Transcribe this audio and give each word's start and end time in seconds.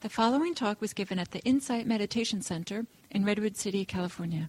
The 0.00 0.08
following 0.08 0.54
talk 0.54 0.80
was 0.80 0.92
given 0.92 1.18
at 1.18 1.32
the 1.32 1.40
Insight 1.40 1.84
Meditation 1.84 2.40
Center 2.40 2.86
in 3.10 3.24
Redwood 3.24 3.56
City, 3.56 3.84
California. 3.84 4.48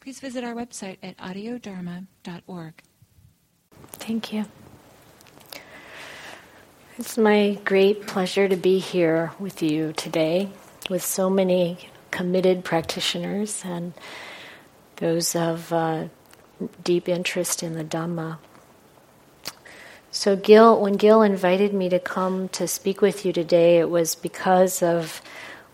Please 0.00 0.20
visit 0.20 0.42
our 0.42 0.54
website 0.54 0.96
at 1.02 1.18
audiodharma.org. 1.18 2.72
Thank 3.92 4.32
you. 4.32 4.46
It's 6.96 7.18
my 7.18 7.58
great 7.66 8.06
pleasure 8.06 8.48
to 8.48 8.56
be 8.56 8.78
here 8.78 9.32
with 9.38 9.62
you 9.62 9.92
today 9.92 10.48
with 10.88 11.04
so 11.04 11.28
many 11.28 11.90
committed 12.10 12.64
practitioners 12.64 13.62
and 13.66 13.92
those 14.96 15.36
of 15.36 15.74
uh, 15.74 16.08
deep 16.82 17.06
interest 17.06 17.62
in 17.62 17.74
the 17.74 17.84
Dhamma. 17.84 18.38
So, 20.16 20.36
Gil, 20.36 20.80
when 20.80 20.92
Gil 20.92 21.22
invited 21.22 21.74
me 21.74 21.88
to 21.88 21.98
come 21.98 22.48
to 22.50 22.68
speak 22.68 23.00
with 23.00 23.26
you 23.26 23.32
today, 23.32 23.80
it 23.80 23.90
was 23.90 24.14
because 24.14 24.80
of 24.80 25.20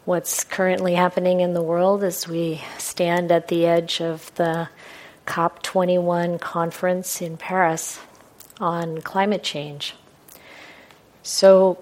what's 0.06 0.44
currently 0.44 0.94
happening 0.94 1.40
in 1.40 1.52
the 1.52 1.60
world 1.60 2.02
as 2.02 2.26
we 2.26 2.62
stand 2.78 3.30
at 3.30 3.48
the 3.48 3.66
edge 3.66 4.00
of 4.00 4.34
the 4.36 4.70
COP21 5.26 6.40
conference 6.40 7.20
in 7.20 7.36
Paris 7.36 8.00
on 8.58 9.02
climate 9.02 9.42
change. 9.42 9.94
So, 11.22 11.78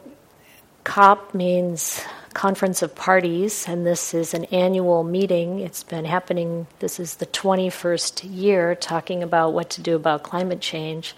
COP 0.82 1.32
means 1.34 2.02
Conference 2.34 2.82
of 2.82 2.96
Parties, 2.96 3.68
and 3.68 3.86
this 3.86 4.12
is 4.12 4.34
an 4.34 4.46
annual 4.46 5.04
meeting. 5.04 5.60
It's 5.60 5.84
been 5.84 6.06
happening, 6.06 6.66
this 6.80 6.98
is 6.98 7.14
the 7.14 7.26
21st 7.26 8.28
year, 8.28 8.74
talking 8.74 9.22
about 9.22 9.52
what 9.52 9.70
to 9.70 9.80
do 9.80 9.94
about 9.94 10.24
climate 10.24 10.60
change. 10.60 11.14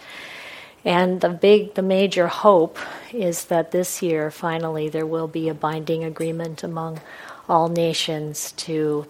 And 0.84 1.20
the 1.20 1.28
big, 1.28 1.74
the 1.74 1.82
major 1.82 2.26
hope 2.26 2.78
is 3.12 3.44
that 3.46 3.70
this 3.70 4.00
year, 4.00 4.30
finally, 4.30 4.88
there 4.88 5.06
will 5.06 5.28
be 5.28 5.48
a 5.48 5.54
binding 5.54 6.04
agreement 6.04 6.62
among 6.62 7.00
all 7.48 7.68
nations 7.68 8.52
to 8.52 9.06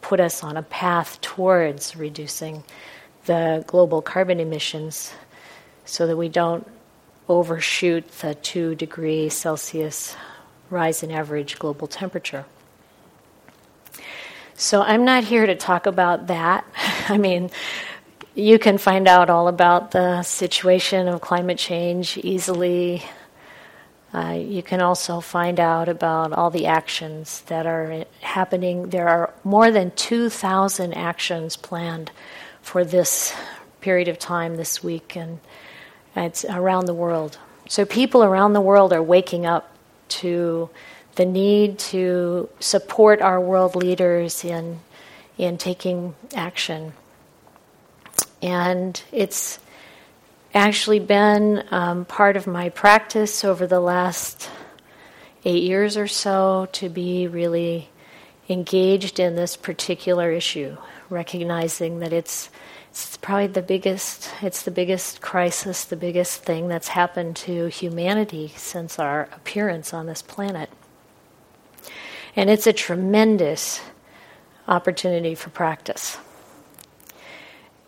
put 0.00 0.18
us 0.18 0.42
on 0.42 0.56
a 0.56 0.62
path 0.62 1.20
towards 1.20 1.94
reducing 1.94 2.64
the 3.26 3.64
global 3.68 4.02
carbon 4.02 4.40
emissions 4.40 5.12
so 5.84 6.06
that 6.06 6.16
we 6.16 6.28
don't 6.28 6.66
overshoot 7.28 8.10
the 8.18 8.34
2 8.34 8.74
degree 8.74 9.28
Celsius 9.28 10.16
rise 10.70 11.02
in 11.02 11.12
average 11.12 11.58
global 11.58 11.86
temperature. 11.86 12.44
So 14.54 14.82
I'm 14.82 15.04
not 15.04 15.24
here 15.24 15.46
to 15.46 15.54
talk 15.54 15.86
about 15.86 16.26
that. 16.26 16.64
I 17.08 17.16
mean, 17.18 17.50
you 18.34 18.58
can 18.58 18.78
find 18.78 19.06
out 19.06 19.28
all 19.28 19.48
about 19.48 19.90
the 19.90 20.22
situation 20.22 21.06
of 21.08 21.20
climate 21.20 21.58
change 21.58 22.16
easily. 22.18 23.02
Uh, 24.14 24.38
you 24.38 24.62
can 24.62 24.80
also 24.80 25.20
find 25.20 25.60
out 25.60 25.88
about 25.88 26.32
all 26.32 26.50
the 26.50 26.66
actions 26.66 27.42
that 27.42 27.66
are 27.66 28.04
happening. 28.20 28.88
There 28.88 29.08
are 29.08 29.32
more 29.44 29.70
than 29.70 29.90
2,000 29.92 30.94
actions 30.94 31.56
planned 31.56 32.10
for 32.62 32.84
this 32.84 33.34
period 33.80 34.08
of 34.08 34.18
time 34.18 34.56
this 34.56 34.82
week, 34.82 35.16
and 35.16 35.40
it's 36.16 36.44
around 36.44 36.86
the 36.86 36.94
world. 36.94 37.38
So 37.68 37.84
people 37.84 38.22
around 38.22 38.52
the 38.52 38.60
world 38.60 38.92
are 38.92 39.02
waking 39.02 39.44
up 39.44 39.74
to 40.08 40.70
the 41.16 41.24
need 41.26 41.78
to 41.78 42.48
support 42.60 43.20
our 43.20 43.40
world 43.40 43.76
leaders 43.76 44.44
in 44.44 44.80
in 45.38 45.56
taking 45.56 46.14
action 46.34 46.92
and 48.40 49.02
it's 49.12 49.58
actually 50.54 50.98
been 50.98 51.64
um, 51.70 52.04
part 52.04 52.36
of 52.36 52.46
my 52.46 52.68
practice 52.68 53.44
over 53.44 53.66
the 53.66 53.80
last 53.80 54.50
eight 55.44 55.62
years 55.62 55.96
or 55.96 56.06
so 56.06 56.68
to 56.72 56.88
be 56.88 57.26
really 57.26 57.88
engaged 58.48 59.18
in 59.18 59.34
this 59.36 59.56
particular 59.56 60.30
issue, 60.30 60.76
recognizing 61.08 62.00
that 62.00 62.12
it's 62.12 62.50
it's 62.90 63.16
probably 63.16 63.46
the 63.46 63.62
biggest 63.62 64.30
it's 64.42 64.62
the 64.62 64.70
biggest 64.70 65.22
crisis, 65.22 65.84
the 65.84 65.96
biggest 65.96 66.42
thing 66.42 66.68
that's 66.68 66.88
happened 66.88 67.36
to 67.36 67.68
humanity 67.68 68.52
since 68.56 68.98
our 68.98 69.28
appearance 69.32 69.94
on 69.94 70.06
this 70.06 70.20
planet. 70.20 70.68
And 72.36 72.50
it's 72.50 72.66
a 72.66 72.72
tremendous 72.72 73.80
opportunity 74.68 75.34
for 75.34 75.50
practice. 75.50 76.18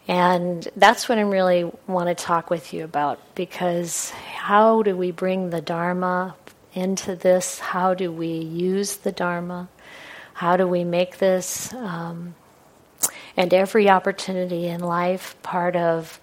And 0.06 0.68
that's 0.76 1.08
what 1.08 1.18
I 1.18 1.22
really 1.22 1.70
want 1.86 2.08
to 2.08 2.14
talk 2.14 2.50
with 2.50 2.74
you 2.74 2.84
about 2.84 3.18
because 3.34 4.10
how 4.10 4.82
do 4.82 4.96
we 4.96 5.10
bring 5.10 5.48
the 5.48 5.62
Dharma 5.62 6.36
into 6.74 7.16
this? 7.16 7.58
How 7.58 7.94
do 7.94 8.12
we 8.12 8.28
use 8.28 8.96
the 8.96 9.12
Dharma? 9.12 9.68
How 10.34 10.56
do 10.56 10.68
we 10.68 10.84
make 10.84 11.18
this 11.18 11.72
um, 11.72 12.34
and 13.36 13.54
every 13.54 13.88
opportunity 13.88 14.66
in 14.66 14.80
life 14.80 15.36
part 15.42 15.74
of 15.74 16.20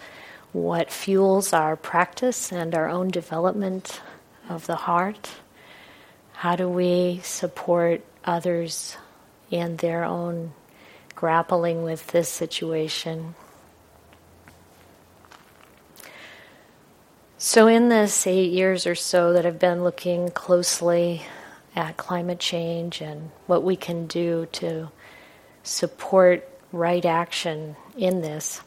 what 0.51 0.91
fuels 0.91 1.53
our 1.53 1.75
practice 1.75 2.51
and 2.51 2.75
our 2.75 2.87
own 2.87 3.07
development 3.07 4.01
of 4.47 4.67
the 4.67 4.75
heart? 4.75 5.31
How 6.33 6.55
do 6.55 6.69
we 6.69 7.21
support 7.23 8.03
others 8.25 8.97
in 9.49 9.77
their 9.77 10.03
own 10.03 10.53
grappling 11.15 11.83
with 11.83 12.07
this 12.07 12.29
situation? 12.29 13.33
So, 17.43 17.65
in 17.65 17.89
this 17.89 18.27
eight 18.27 18.51
years 18.51 18.85
or 18.85 18.93
so 18.93 19.33
that 19.33 19.47
I've 19.47 19.57
been 19.57 19.83
looking 19.83 20.29
closely 20.29 21.23
at 21.75 21.97
climate 21.97 22.37
change 22.37 23.01
and 23.01 23.31
what 23.47 23.63
we 23.63 23.75
can 23.75 24.05
do 24.05 24.47
to 24.51 24.91
support 25.63 26.47
right 26.71 27.03
action 27.03 27.77
in 27.97 28.21
this, 28.21 28.61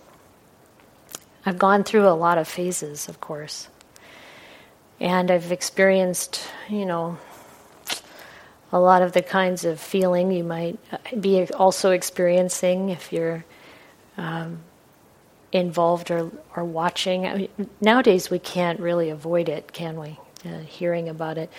I've 1.46 1.56
gone 1.56 1.84
through 1.84 2.08
a 2.08 2.18
lot 2.18 2.36
of 2.36 2.48
phases, 2.48 3.08
of 3.08 3.20
course. 3.20 3.68
And 4.98 5.30
I've 5.30 5.52
experienced, 5.52 6.44
you 6.68 6.84
know, 6.84 7.18
a 8.72 8.80
lot 8.80 9.02
of 9.02 9.12
the 9.12 9.22
kinds 9.22 9.64
of 9.64 9.78
feeling 9.78 10.32
you 10.32 10.42
might 10.42 10.80
be 11.20 11.46
also 11.52 11.92
experiencing 11.92 12.88
if 12.88 13.12
you're 13.12 13.44
um, 14.16 14.58
involved 15.54 16.10
or, 16.10 16.31
or 16.56 16.65
watching. 16.65 17.26
I 17.26 17.34
mean, 17.37 17.70
nowadays, 17.81 18.28
we 18.28 18.41
can't 18.41 18.81
really 18.81 19.09
avoid 19.09 19.48
it, 19.48 19.72
can 19.72 19.98
we? 19.98 20.19
Uh, 20.44 20.59
hearing 20.59 21.09
about 21.09 21.38
it. 21.38 21.50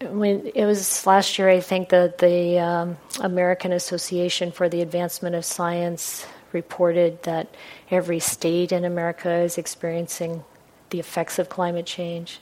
When 0.00 0.52
it 0.54 0.66
was 0.66 1.06
last 1.06 1.38
year, 1.38 1.48
I 1.48 1.60
think 1.60 1.88
that 1.88 2.18
the 2.18 2.58
um, 2.58 2.98
American 3.20 3.72
Association 3.72 4.52
for 4.52 4.68
the 4.68 4.82
Advancement 4.82 5.34
of 5.34 5.44
Science 5.44 6.26
reported 6.52 7.22
that 7.22 7.48
every 7.90 8.20
state 8.20 8.70
in 8.70 8.84
America 8.84 9.32
is 9.32 9.56
experiencing 9.56 10.44
the 10.90 11.00
effects 11.00 11.38
of 11.38 11.48
climate 11.48 11.86
change. 11.86 12.40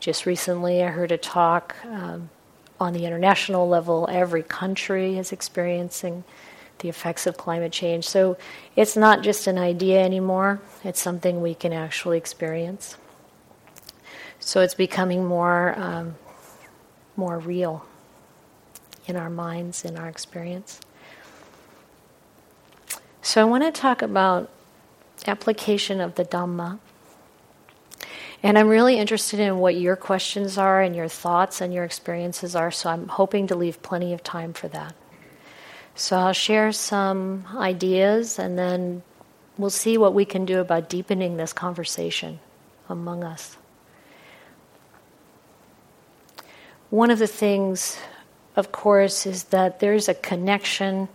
Just 0.00 0.26
recently, 0.26 0.82
I 0.82 0.88
heard 0.88 1.12
a 1.12 1.18
talk 1.18 1.76
um, 1.84 2.30
on 2.80 2.94
the 2.94 3.06
international 3.06 3.68
level. 3.68 4.08
Every 4.10 4.42
country 4.42 5.16
is 5.16 5.30
experiencing 5.30 6.24
the 6.80 6.88
effects 6.88 7.26
of 7.26 7.36
climate 7.36 7.72
change. 7.72 8.06
So 8.06 8.36
it's 8.76 8.96
not 8.96 9.22
just 9.22 9.46
an 9.46 9.58
idea 9.58 10.02
anymore, 10.02 10.60
it's 10.84 11.00
something 11.00 11.40
we 11.40 11.54
can 11.54 11.72
actually 11.72 12.18
experience. 12.18 12.96
So 14.40 14.60
it's 14.60 14.74
becoming 14.74 15.24
more, 15.24 15.74
um, 15.78 16.16
more 17.16 17.38
real 17.38 17.84
in 19.06 19.16
our 19.16 19.30
minds, 19.30 19.84
in 19.84 19.96
our 19.96 20.08
experience. 20.08 20.80
So 23.22 23.40
I 23.40 23.44
want 23.44 23.64
to 23.64 23.70
talk 23.70 24.02
about 24.02 24.50
application 25.26 26.00
of 26.00 26.14
the 26.14 26.24
Dhamma. 26.24 26.78
And 28.42 28.58
I'm 28.58 28.68
really 28.68 28.96
interested 28.96 29.38
in 29.38 29.58
what 29.58 29.76
your 29.76 29.96
questions 29.96 30.56
are 30.56 30.80
and 30.80 30.96
your 30.96 31.08
thoughts 31.08 31.60
and 31.60 31.74
your 31.74 31.84
experiences 31.84 32.56
are, 32.56 32.70
so 32.70 32.88
I'm 32.88 33.08
hoping 33.08 33.46
to 33.48 33.54
leave 33.54 33.82
plenty 33.82 34.14
of 34.14 34.22
time 34.22 34.54
for 34.54 34.68
that. 34.68 34.94
So 35.94 36.16
I'll 36.16 36.32
share 36.32 36.72
some 36.72 37.44
ideas 37.56 38.38
and 38.38 38.58
then 38.58 39.02
we'll 39.58 39.70
see 39.70 39.98
what 39.98 40.14
we 40.14 40.24
can 40.24 40.44
do 40.44 40.60
about 40.60 40.88
deepening 40.88 41.36
this 41.36 41.52
conversation 41.52 42.40
among 42.88 43.24
us. 43.24 43.56
One 46.90 47.10
of 47.10 47.18
the 47.18 47.26
things, 47.26 47.98
of 48.56 48.72
course, 48.72 49.26
is 49.26 49.44
that 49.44 49.78
there's 49.78 50.08
a 50.08 50.14
connection, 50.14 51.08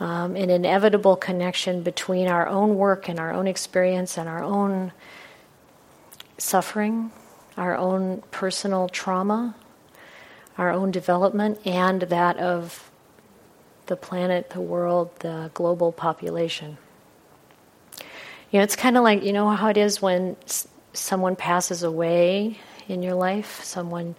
um, 0.00 0.34
an 0.34 0.48
inevitable 0.48 1.16
connection 1.16 1.82
between 1.82 2.26
our 2.26 2.46
own 2.46 2.76
work 2.76 3.08
and 3.08 3.20
our 3.20 3.32
own 3.32 3.46
experience 3.46 4.16
and 4.16 4.28
our 4.28 4.42
own 4.42 4.92
suffering, 6.38 7.12
our 7.56 7.76
own 7.76 8.22
personal 8.30 8.88
trauma, 8.88 9.54
our 10.56 10.70
own 10.70 10.90
development, 10.90 11.60
and 11.66 12.02
that 12.02 12.38
of 12.38 12.90
the 13.86 13.96
planet, 13.96 14.50
the 14.50 14.60
world, 14.60 15.10
the 15.20 15.50
global 15.54 15.92
population. 15.92 16.78
You 18.50 18.60
know, 18.60 18.62
it's 18.62 18.76
kind 18.76 18.96
of 18.96 19.02
like, 19.02 19.24
you 19.24 19.32
know 19.32 19.50
how 19.50 19.68
it 19.68 19.76
is 19.76 20.00
when 20.00 20.36
s- 20.44 20.68
someone 20.92 21.36
passes 21.36 21.82
away 21.82 22.58
in 22.88 23.02
your 23.02 23.14
life, 23.14 23.62
someone 23.64 24.14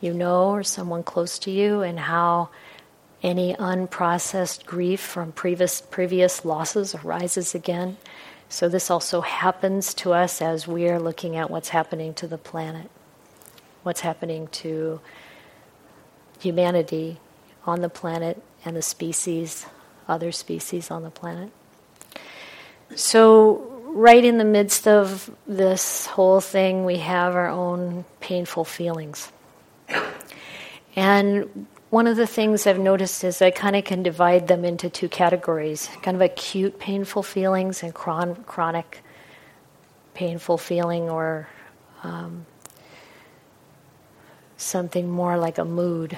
you 0.00 0.14
know 0.14 0.50
or 0.50 0.62
someone 0.62 1.02
close 1.02 1.38
to 1.40 1.50
you, 1.50 1.82
and 1.82 1.98
how 1.98 2.48
any 3.22 3.54
unprocessed 3.54 4.66
grief 4.66 5.00
from 5.00 5.32
previous, 5.32 5.80
previous 5.80 6.44
losses 6.44 6.94
arises 6.94 7.54
again. 7.54 7.96
So, 8.48 8.68
this 8.68 8.90
also 8.90 9.20
happens 9.20 9.94
to 9.94 10.12
us 10.12 10.40
as 10.40 10.68
we 10.68 10.88
are 10.88 11.00
looking 11.00 11.36
at 11.36 11.50
what's 11.50 11.70
happening 11.70 12.14
to 12.14 12.26
the 12.26 12.38
planet, 12.38 12.90
what's 13.82 14.00
happening 14.00 14.48
to 14.48 15.00
humanity 16.40 17.18
on 17.66 17.80
the 17.80 17.88
planet 17.88 18.42
and 18.64 18.76
the 18.76 18.82
species, 18.82 19.66
other 20.08 20.32
species 20.32 20.90
on 20.90 21.02
the 21.02 21.10
planet. 21.10 21.50
So, 22.94 23.70
right 23.86 24.24
in 24.24 24.38
the 24.38 24.44
midst 24.44 24.86
of 24.86 25.30
this 25.46 26.06
whole 26.06 26.40
thing, 26.40 26.84
we 26.84 26.98
have 26.98 27.34
our 27.34 27.48
own 27.48 28.04
painful 28.20 28.64
feelings. 28.64 29.32
And 30.96 31.66
one 31.90 32.06
of 32.06 32.16
the 32.16 32.26
things 32.26 32.66
I've 32.66 32.78
noticed 32.78 33.24
is 33.24 33.40
I 33.42 33.50
kind 33.50 33.76
of 33.76 33.84
can 33.84 34.02
divide 34.02 34.48
them 34.48 34.64
into 34.64 34.88
two 34.90 35.08
categories 35.08 35.88
kind 36.02 36.16
of 36.16 36.20
acute 36.20 36.78
painful 36.78 37.22
feelings 37.22 37.82
and 37.82 37.94
chron- 37.94 38.44
chronic 38.44 39.02
painful 40.14 40.58
feeling, 40.58 41.10
or 41.10 41.48
um, 42.04 42.46
something 44.56 45.10
more 45.10 45.36
like 45.36 45.58
a 45.58 45.64
mood. 45.64 46.16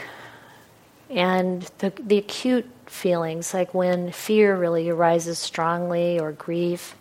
And 1.08 1.62
the, 1.78 1.92
the 1.98 2.18
acute 2.18 2.68
feelings, 2.86 3.54
like 3.54 3.72
when 3.74 4.12
fear 4.12 4.56
really 4.56 4.88
arises 4.88 5.38
strongly, 5.38 6.18
or 6.18 6.32
grief, 6.32 6.96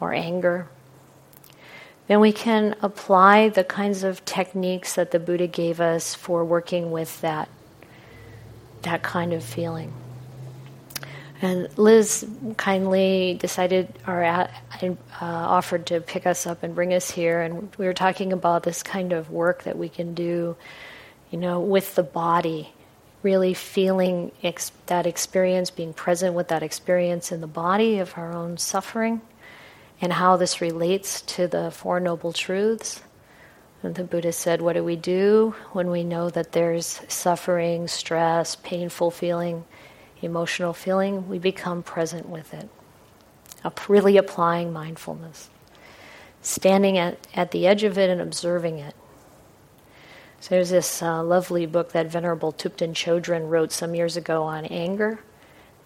or 0.00 0.12
anger, 0.12 0.68
then 2.06 2.20
we 2.20 2.32
can 2.32 2.74
apply 2.80 3.50
the 3.50 3.64
kinds 3.64 4.02
of 4.02 4.24
techniques 4.24 4.94
that 4.94 5.10
the 5.10 5.18
Buddha 5.18 5.46
gave 5.46 5.80
us 5.80 6.14
for 6.14 6.44
working 6.44 6.90
with 6.90 7.20
that, 7.20 7.48
that 8.82 9.02
kind 9.02 9.32
of 9.32 9.44
feeling. 9.44 9.92
And 11.40 11.68
Liz 11.78 12.26
kindly 12.56 13.36
decided 13.38 13.92
or 14.06 14.24
uh, 14.24 14.48
offered 15.20 15.86
to 15.86 16.00
pick 16.00 16.26
us 16.26 16.46
up 16.46 16.62
and 16.62 16.74
bring 16.74 16.92
us 16.92 17.10
here. 17.10 17.42
And 17.42 17.72
we 17.76 17.86
were 17.86 17.94
talking 17.94 18.32
about 18.32 18.64
this 18.64 18.82
kind 18.82 19.12
of 19.12 19.30
work 19.30 19.62
that 19.62 19.78
we 19.78 19.88
can 19.88 20.14
do, 20.14 20.56
you 21.30 21.38
know, 21.38 21.60
with 21.60 21.94
the 21.94 22.02
body, 22.02 22.72
really 23.22 23.54
feeling 23.54 24.32
ex- 24.42 24.72
that 24.86 25.06
experience, 25.06 25.70
being 25.70 25.92
present 25.92 26.34
with 26.34 26.48
that 26.48 26.62
experience 26.62 27.32
in 27.32 27.40
the 27.40 27.46
body 27.46 27.98
of 27.98 28.14
our 28.16 28.32
own 28.32 28.56
suffering 28.56 29.20
and 30.00 30.12
how 30.12 30.36
this 30.36 30.60
relates 30.60 31.22
to 31.22 31.48
the 31.48 31.70
Four 31.70 32.00
Noble 32.00 32.32
Truths. 32.32 33.02
And 33.82 33.94
the 33.94 34.04
Buddha 34.04 34.32
said, 34.32 34.60
What 34.60 34.74
do 34.74 34.82
we 34.82 34.96
do 34.96 35.54
when 35.72 35.90
we 35.90 36.02
know 36.04 36.30
that 36.30 36.52
there's 36.52 37.00
suffering, 37.08 37.88
stress, 37.88 38.56
painful 38.56 39.10
feeling, 39.10 39.64
emotional 40.20 40.72
feeling? 40.72 41.28
We 41.28 41.38
become 41.38 41.82
present 41.82 42.28
with 42.28 42.54
it, 42.54 42.68
really 43.88 44.16
applying 44.16 44.72
mindfulness, 44.72 45.48
standing 46.42 46.98
at, 46.98 47.26
at 47.34 47.52
the 47.52 47.66
edge 47.66 47.84
of 47.84 47.98
it 47.98 48.10
and 48.10 48.20
observing 48.20 48.78
it. 48.78 48.94
So 50.40 50.54
there's 50.54 50.70
this 50.70 51.02
uh, 51.02 51.22
lovely 51.22 51.66
book 51.66 51.92
that 51.92 52.10
Venerable 52.10 52.52
Thubten 52.52 52.92
Chodron 52.92 53.48
wrote 53.48 53.72
some 53.72 53.94
years 53.94 54.16
ago 54.16 54.44
on 54.44 54.64
anger. 54.66 55.18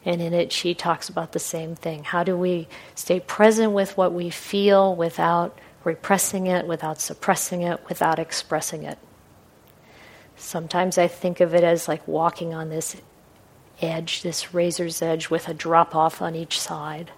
And 0.04 0.20
in 0.20 0.34
it, 0.34 0.52
she 0.52 0.74
talks 0.74 1.08
about 1.08 1.32
the 1.32 1.38
same 1.38 1.74
thing. 1.74 2.04
How 2.04 2.24
do 2.24 2.36
we 2.36 2.68
stay 2.94 3.20
present 3.20 3.72
with 3.72 3.96
what 3.96 4.12
we 4.12 4.30
feel 4.30 4.94
without 4.94 5.58
repressing 5.84 6.46
it, 6.48 6.66
without 6.66 7.00
suppressing 7.00 7.62
it, 7.62 7.80
without 7.88 8.18
expressing 8.18 8.82
it? 8.82 8.98
Sometimes 10.36 10.98
I 10.98 11.06
think 11.06 11.40
of 11.40 11.54
it 11.54 11.62
as 11.62 11.88
like 11.88 12.06
walking 12.06 12.52
on 12.52 12.68
this 12.68 12.96
edge, 13.80 14.22
this 14.22 14.52
razor's 14.52 15.00
edge, 15.00 15.30
with 15.30 15.48
a 15.48 15.54
drop 15.54 15.94
off 15.94 16.20
on 16.20 16.34
each 16.34 16.60
side. 16.60 17.12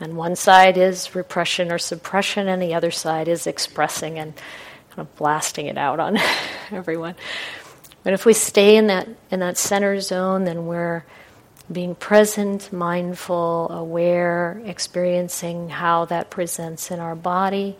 And 0.00 0.16
one 0.16 0.34
side 0.34 0.76
is 0.76 1.14
repression 1.14 1.70
or 1.70 1.78
suppression, 1.78 2.48
and 2.48 2.60
the 2.60 2.74
other 2.74 2.90
side 2.90 3.28
is 3.28 3.46
expressing 3.46 4.18
and 4.18 4.34
kind 4.94 5.08
of 5.08 5.16
blasting 5.16 5.66
it 5.66 5.78
out 5.78 5.98
on 6.00 6.18
everyone. 6.70 7.14
But 8.02 8.12
if 8.12 8.26
we 8.26 8.34
stay 8.34 8.76
in 8.76 8.88
that 8.88 9.08
in 9.30 9.40
that 9.40 9.56
center 9.56 10.00
zone, 10.00 10.44
then 10.44 10.66
we're 10.66 11.04
being 11.70 11.94
present, 11.94 12.70
mindful, 12.72 13.70
aware, 13.70 14.60
experiencing 14.66 15.70
how 15.70 16.04
that 16.06 16.28
presents 16.28 16.90
in 16.90 17.00
our 17.00 17.14
body, 17.14 17.78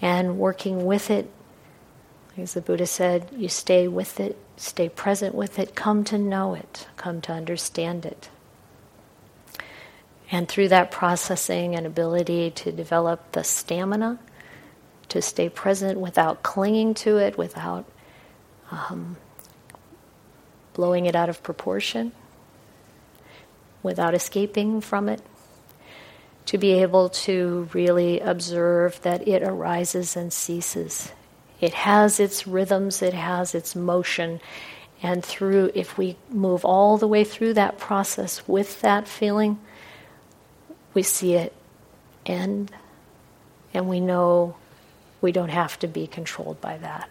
and 0.00 0.38
working 0.38 0.84
with 0.84 1.10
it. 1.10 1.30
As 2.36 2.54
the 2.54 2.60
Buddha 2.60 2.86
said, 2.86 3.28
you 3.36 3.48
stay 3.48 3.86
with 3.86 4.18
it, 4.18 4.36
stay 4.56 4.88
present 4.88 5.34
with 5.34 5.58
it, 5.58 5.76
come 5.76 6.02
to 6.04 6.18
know 6.18 6.54
it, 6.54 6.88
come 6.96 7.20
to 7.22 7.32
understand 7.32 8.04
it. 8.04 8.30
And 10.30 10.48
through 10.48 10.68
that 10.68 10.90
processing 10.90 11.74
and 11.74 11.86
ability 11.86 12.50
to 12.52 12.72
develop 12.72 13.32
the 13.32 13.44
stamina 13.44 14.18
to 15.08 15.22
stay 15.22 15.48
present 15.48 15.98
without 15.98 16.42
clinging 16.42 16.94
to 16.94 17.16
it, 17.16 17.38
without 17.38 17.84
um, 18.70 19.16
blowing 20.74 21.06
it 21.06 21.16
out 21.16 21.28
of 21.28 21.42
proportion 21.42 22.12
without 23.82 24.14
escaping 24.14 24.80
from 24.82 25.08
it, 25.08 25.22
to 26.44 26.58
be 26.58 26.72
able 26.72 27.08
to 27.08 27.68
really 27.72 28.20
observe 28.20 29.00
that 29.02 29.26
it 29.26 29.42
arises 29.42 30.14
and 30.14 30.30
ceases. 30.30 31.12
It 31.60 31.72
has 31.72 32.20
its 32.20 32.46
rhythms, 32.46 33.00
it 33.02 33.14
has 33.14 33.54
its 33.54 33.74
motion, 33.74 34.40
and 35.02 35.24
through, 35.24 35.70
if 35.74 35.96
we 35.96 36.16
move 36.28 36.64
all 36.64 36.98
the 36.98 37.08
way 37.08 37.24
through 37.24 37.54
that 37.54 37.78
process 37.78 38.46
with 38.46 38.80
that 38.82 39.06
feeling, 39.08 39.58
we 40.92 41.02
see 41.02 41.34
it 41.34 41.54
end, 42.26 42.70
and 43.72 43.88
we 43.88 44.00
know 44.00 44.56
we 45.20 45.32
don't 45.32 45.48
have 45.48 45.78
to 45.80 45.86
be 45.88 46.06
controlled 46.06 46.60
by 46.60 46.78
that. 46.78 47.08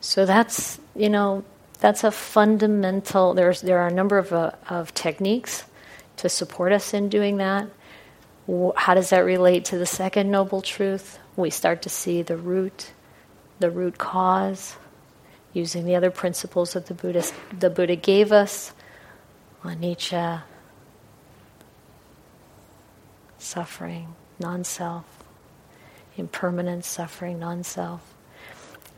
So 0.00 0.24
that's, 0.24 0.80
you 0.94 1.08
know, 1.08 1.44
that's 1.80 2.04
a 2.04 2.10
fundamental, 2.10 3.34
there's, 3.34 3.60
there 3.60 3.78
are 3.78 3.88
a 3.88 3.92
number 3.92 4.18
of, 4.18 4.32
uh, 4.32 4.52
of 4.68 4.94
techniques 4.94 5.64
to 6.18 6.28
support 6.28 6.72
us 6.72 6.94
in 6.94 7.08
doing 7.08 7.38
that. 7.38 7.68
How 8.76 8.94
does 8.94 9.10
that 9.10 9.20
relate 9.20 9.66
to 9.66 9.78
the 9.78 9.86
second 9.86 10.30
noble 10.30 10.62
truth? 10.62 11.18
We 11.36 11.50
start 11.50 11.82
to 11.82 11.88
see 11.88 12.22
the 12.22 12.36
root, 12.36 12.92
the 13.58 13.70
root 13.70 13.98
cause, 13.98 14.76
using 15.52 15.84
the 15.84 15.96
other 15.96 16.10
principles 16.10 16.72
that 16.74 16.86
the 16.86 16.94
Buddha, 16.94 17.24
the 17.58 17.70
Buddha 17.70 17.96
gave 17.96 18.32
us, 18.32 18.72
anicca, 19.62 20.42
suffering, 23.38 24.14
non 24.38 24.64
self, 24.64 25.04
impermanence, 26.20 26.86
suffering, 26.86 27.40
non 27.40 27.64
self. 27.64 28.00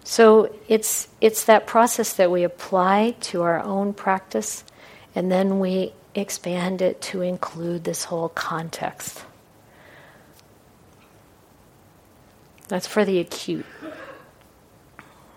So 0.05 0.55
it's, 0.69 1.09
it's 1.21 1.45
that 1.45 1.67
process 1.67 2.13
that 2.15 2.31
we 2.31 2.43
apply 2.43 3.15
to 3.23 3.43
our 3.43 3.61
own 3.61 3.95
practice, 3.95 4.65
and 5.15 5.31
then 5.31 5.61
we 5.61 5.95
expand 6.15 6.83
it 6.83 7.01
to 7.01 7.23
include 7.23 7.85
this 7.85 8.05
whole 8.05 8.29
context. 8.29 9.25
That's 12.69 12.87
for 12.87 13.05
the 13.05 13.19
acute. 13.21 13.67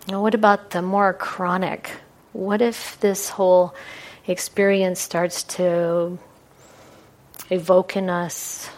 Now, 0.08 0.22
what 0.22 0.34
about 0.34 0.70
the 0.70 0.82
more 0.82 1.12
chronic? 1.12 1.90
What 2.32 2.60
if 2.60 2.98
this 3.00 3.30
whole 3.30 3.74
experience 4.26 5.00
starts 5.00 5.42
to 5.44 6.18
evoke 7.50 7.96
in 7.96 8.10
us 8.10 8.68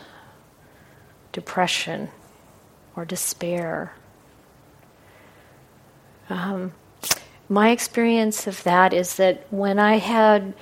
depression 1.32 2.10
or 2.98 3.04
despair 3.04 3.94
um, 6.30 6.72
my 7.48 7.70
experience 7.70 8.46
of 8.46 8.62
that 8.64 8.92
is 8.92 9.16
that 9.16 9.46
when 9.50 9.78
I 9.78 9.96
had, 9.96 10.54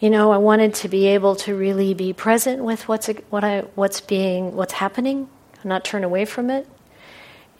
you 0.00 0.10
know, 0.10 0.32
I 0.32 0.38
wanted 0.38 0.74
to 0.76 0.88
be 0.88 1.08
able 1.08 1.36
to 1.36 1.54
really 1.54 1.94
be 1.94 2.12
present 2.12 2.64
with 2.64 2.88
what's 2.88 3.08
what 3.30 3.44
I 3.44 3.60
what's 3.74 4.00
being 4.00 4.56
what's 4.56 4.74
happening, 4.74 5.28
not 5.64 5.84
turn 5.84 6.04
away 6.04 6.24
from 6.24 6.50
it, 6.50 6.66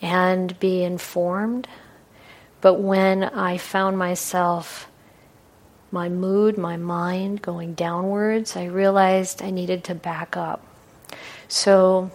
and 0.01 0.59
be 0.59 0.83
informed. 0.83 1.69
But 2.61 2.75
when 2.75 3.23
I 3.23 3.59
found 3.59 3.99
myself, 3.99 4.89
my 5.91 6.09
mood, 6.09 6.59
my 6.59 6.77
mind 6.77 7.43
going 7.43 7.75
downwards, 7.75 8.57
I 8.57 8.65
realized 8.65 9.43
I 9.43 9.51
needed 9.51 9.85
to 9.85 9.95
back 9.95 10.37
up. 10.37 10.65
So, 11.47 12.11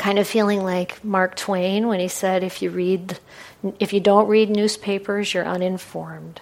kind 0.00 0.18
of 0.18 0.26
feeling 0.26 0.64
like 0.64 1.04
Mark 1.04 1.36
Twain 1.36 1.86
when 1.86 2.00
he 2.00 2.08
said, 2.08 2.42
if 2.42 2.62
you 2.62 2.70
read 2.70 3.18
if 3.78 3.92
you 3.92 4.00
don't 4.00 4.26
read 4.26 4.48
newspapers, 4.48 5.34
you're 5.34 5.44
uninformed. 5.44 6.40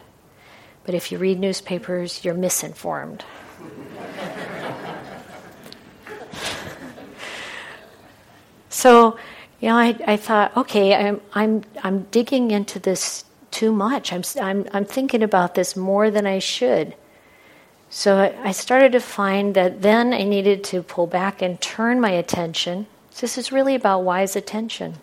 But 0.85 0.95
if 0.95 1.11
you 1.11 1.19
read 1.19 1.41
newspapers, 1.41 2.25
you're 2.25 2.35
misinformed. 2.35 3.25
so 8.69 9.19
you 9.59 9.69
know, 9.71 9.77
I, 9.77 9.99
I 10.07 10.17
thought, 10.17 10.57
okay, 10.57 10.95
I'm, 10.95 11.21
I'm, 11.35 11.65
I'm 11.83 12.03
digging 12.13 12.53
into 12.53 12.79
this 12.79 13.25
too 13.51 13.73
much. 13.73 14.13
I'm, 14.13 14.23
I'm, 14.41 14.69
I'm 14.73 14.85
thinking 14.85 15.25
about 15.25 15.57
this 15.57 15.75
more 15.75 16.13
than 16.13 16.29
I 16.29 16.39
should. 16.39 16.95
So 17.91 18.19
I, 18.19 18.35
I 18.51 18.53
started 18.53 18.93
to 18.93 19.01
find 19.01 19.57
that 19.57 19.83
then 19.83 20.13
I 20.15 20.23
needed 20.23 20.63
to 20.65 20.85
pull 20.85 21.09
back 21.09 21.43
and 21.43 21.61
turn 21.61 22.01
my 22.01 22.11
attention. 22.11 22.87
This 23.21 23.39
is 23.39 23.53
really 23.53 23.75
about 23.75 24.01
wise 24.01 24.37
attention. 24.37 24.95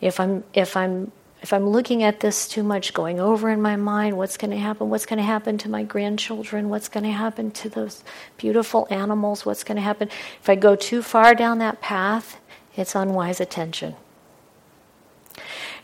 If 0.00 0.20
I'm, 0.20 0.44
if 0.52 0.76
I'm 0.76 1.12
if 1.44 1.52
I'm 1.52 1.68
looking 1.68 2.02
at 2.02 2.20
this 2.20 2.48
too 2.48 2.62
much, 2.62 2.94
going 2.94 3.20
over 3.20 3.50
in 3.50 3.60
my 3.60 3.76
mind, 3.76 4.16
what's 4.16 4.38
going 4.38 4.50
to 4.52 4.56
happen? 4.56 4.88
What's 4.88 5.04
going 5.04 5.18
to 5.18 5.22
happen 5.22 5.58
to 5.58 5.68
my 5.68 5.82
grandchildren? 5.82 6.70
What's 6.70 6.88
going 6.88 7.04
to 7.04 7.10
happen 7.10 7.50
to 7.50 7.68
those 7.68 8.02
beautiful 8.38 8.86
animals? 8.88 9.44
What's 9.44 9.62
going 9.62 9.76
to 9.76 9.82
happen? 9.82 10.08
If 10.40 10.48
I 10.48 10.54
go 10.54 10.74
too 10.74 11.02
far 11.02 11.34
down 11.34 11.58
that 11.58 11.82
path, 11.82 12.40
it's 12.76 12.94
unwise 12.94 13.40
attention. 13.40 13.94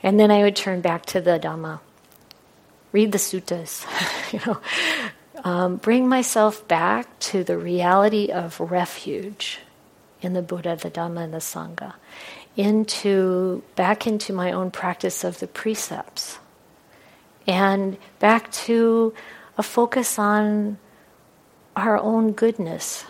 And 0.03 0.19
then 0.19 0.31
I 0.31 0.45
would 0.45 0.57
turn 0.57 0.81
back 0.81 1.05
to 1.07 1.21
the 1.21 1.39
Dhamma, 1.39 1.81
read 2.91 3.13
the 3.13 3.19
suttas, 3.19 3.85
you 4.33 4.41
know, 4.47 4.61
um, 5.45 5.77
bring 5.77 6.09
myself 6.09 6.67
back 6.69 7.19
to 7.19 7.45
the 7.45 7.59
reality 7.59 8.31
of 8.31 8.59
refuge 8.59 9.59
in 10.23 10.33
the 10.33 10.43
Buddha, 10.43 10.77
the 10.77 10.91
Dhamma, 10.91 11.25
and 11.25 11.35
the 11.35 11.39
Sangha 11.39 11.95
into 12.57 13.63
back 13.77 14.07
into 14.07 14.33
my 14.33 14.53
own 14.53 14.71
practice 14.71 15.25
of 15.25 15.39
the 15.39 15.47
precepts 15.47 16.39
and 17.47 17.97
back 18.19 18.51
to 18.53 19.15
a 19.57 19.63
focus 19.63 20.19
on 20.19 20.79
our 21.77 21.99
own 21.99 22.33
goodness, 22.33 23.05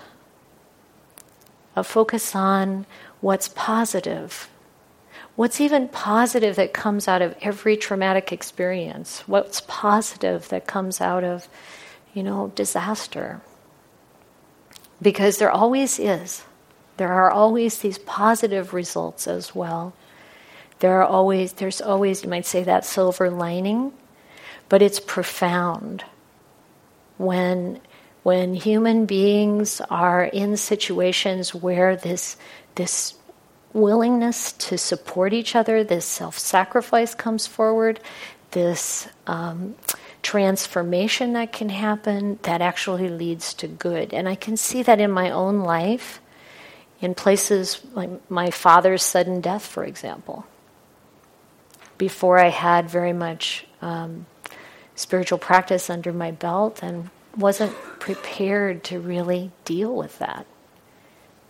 a 1.74 1.82
focus 1.82 2.34
on 2.34 2.86
what's 3.20 3.48
positive, 3.48 4.48
what's 5.36 5.60
even 5.60 5.88
positive 5.88 6.56
that 6.56 6.72
comes 6.72 7.08
out 7.08 7.22
of 7.22 7.34
every 7.40 7.76
traumatic 7.76 8.32
experience, 8.32 9.20
what's 9.26 9.60
positive 9.62 10.48
that 10.48 10.66
comes 10.66 11.00
out 11.00 11.24
of, 11.24 11.48
you 12.14 12.22
know, 12.22 12.52
disaster. 12.54 13.40
Because 15.02 15.38
there 15.38 15.50
always 15.50 15.98
is. 15.98 16.44
There 17.00 17.14
are 17.14 17.30
always 17.30 17.78
these 17.78 17.96
positive 17.96 18.74
results 18.74 19.26
as 19.26 19.54
well. 19.54 19.94
There 20.80 21.00
are 21.00 21.06
always, 21.06 21.54
there's 21.54 21.80
always, 21.80 22.22
you 22.22 22.28
might 22.28 22.44
say, 22.44 22.62
that 22.64 22.84
silver 22.84 23.30
lining, 23.30 23.94
but 24.68 24.82
it's 24.82 25.00
profound. 25.00 26.04
When, 27.16 27.80
when 28.22 28.52
human 28.52 29.06
beings 29.06 29.80
are 29.88 30.24
in 30.24 30.58
situations 30.58 31.54
where 31.54 31.96
this, 31.96 32.36
this 32.74 33.14
willingness 33.72 34.52
to 34.68 34.76
support 34.76 35.32
each 35.32 35.56
other, 35.56 35.82
this 35.82 36.04
self 36.04 36.38
sacrifice 36.38 37.14
comes 37.14 37.46
forward, 37.46 37.98
this 38.50 39.08
um, 39.26 39.74
transformation 40.20 41.32
that 41.32 41.50
can 41.50 41.70
happen 41.70 42.38
that 42.42 42.60
actually 42.60 43.08
leads 43.08 43.54
to 43.54 43.66
good. 43.66 44.12
And 44.12 44.28
I 44.28 44.34
can 44.34 44.58
see 44.58 44.82
that 44.82 45.00
in 45.00 45.10
my 45.10 45.30
own 45.30 45.60
life 45.60 46.20
in 47.00 47.14
places 47.14 47.80
like 47.94 48.30
my 48.30 48.50
father's 48.50 49.02
sudden 49.02 49.40
death, 49.40 49.66
for 49.66 49.84
example. 49.84 50.46
Before 51.98 52.38
I 52.38 52.48
had 52.48 52.90
very 52.90 53.12
much 53.12 53.66
um, 53.82 54.26
spiritual 54.94 55.38
practice 55.38 55.88
under 55.88 56.12
my 56.12 56.30
belt 56.30 56.82
and 56.82 57.10
wasn't 57.36 57.74
prepared 57.98 58.84
to 58.84 59.00
really 59.00 59.50
deal 59.64 59.94
with 59.94 60.18
that. 60.18 60.46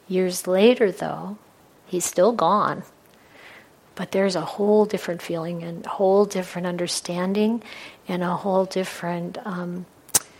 Years 0.09 0.47
later, 0.47 0.90
though, 0.90 1.38
he's 1.87 2.04
still 2.04 2.33
gone. 2.33 2.83
But 3.95 4.12
there's 4.12 4.37
a 4.37 4.40
whole 4.40 4.87
different 4.87 5.21
feeling 5.21 5.62
and 5.62 5.85
a 5.85 5.88
whole 5.88 6.25
different 6.25 6.66
understanding 6.66 7.62
and 8.09 8.23
a 8.23 8.35
whole 8.35 8.64
different 8.64 9.38
um, 9.45 9.87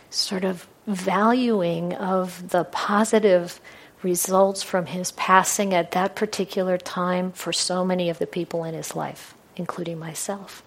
sort 0.09 0.43
of 0.43 0.67
valuing 0.87 1.93
of 1.93 2.49
the 2.49 2.63
positive 2.65 3.61
results 4.03 4.63
from 4.63 4.87
his 4.87 5.11
passing 5.11 5.73
at 5.73 5.91
that 5.91 6.15
particular 6.15 6.77
time 6.77 7.31
for 7.31 7.53
so 7.53 7.85
many 7.85 8.09
of 8.09 8.19
the 8.19 8.27
people 8.27 8.63
in 8.63 8.73
his 8.73 8.95
life, 8.95 9.35
including 9.55 9.99
myself. 9.99 10.63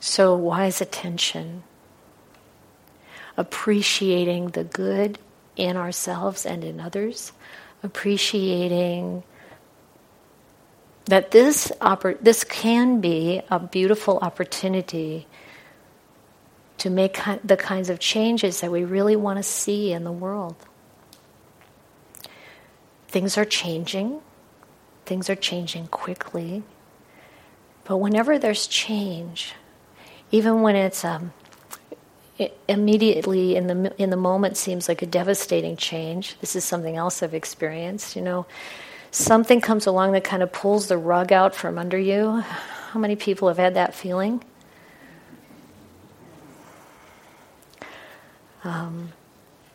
So, 0.00 0.36
wise 0.36 0.80
attention, 0.80 1.62
appreciating 3.36 4.48
the 4.50 4.64
good 4.64 5.18
in 5.56 5.76
ourselves 5.76 6.44
and 6.44 6.62
in 6.62 6.78
others, 6.78 7.32
appreciating 7.82 9.22
that 11.06 11.30
this, 11.30 11.72
oppor- 11.80 12.18
this 12.20 12.44
can 12.44 13.00
be 13.00 13.42
a 13.50 13.58
beautiful 13.58 14.18
opportunity 14.20 15.26
to 16.78 16.90
make 16.90 17.18
the 17.44 17.56
kinds 17.56 17.88
of 17.88 17.98
changes 17.98 18.60
that 18.60 18.70
we 18.70 18.84
really 18.84 19.16
want 19.16 19.38
to 19.38 19.42
see 19.42 19.92
in 19.92 20.04
the 20.04 20.12
world. 20.12 20.56
Things 23.08 23.38
are 23.38 23.44
changing, 23.44 24.20
things 25.06 25.30
are 25.30 25.36
changing 25.36 25.86
quickly. 25.86 26.62
But 27.84 27.98
whenever 27.98 28.38
there's 28.38 28.66
change, 28.66 29.54
even 30.30 30.62
when 30.62 30.74
it's 30.74 31.04
um, 31.04 31.32
it 32.38 32.58
immediately 32.66 33.54
in 33.56 33.66
the 33.66 33.94
in 34.02 34.10
the 34.10 34.16
moment 34.16 34.56
seems 34.56 34.88
like 34.88 35.02
a 35.02 35.06
devastating 35.06 35.76
change. 35.76 36.36
This 36.40 36.56
is 36.56 36.64
something 36.64 36.96
else 36.96 37.22
I've 37.22 37.34
experienced. 37.34 38.16
You 38.16 38.22
know, 38.22 38.46
something 39.10 39.60
comes 39.60 39.86
along 39.86 40.12
that 40.12 40.24
kind 40.24 40.42
of 40.42 40.52
pulls 40.52 40.88
the 40.88 40.98
rug 40.98 41.32
out 41.32 41.54
from 41.54 41.78
under 41.78 41.98
you. 41.98 42.40
How 42.90 43.00
many 43.00 43.16
people 43.16 43.48
have 43.48 43.58
had 43.58 43.74
that 43.74 43.94
feeling? 43.94 44.42
Um, 48.64 49.12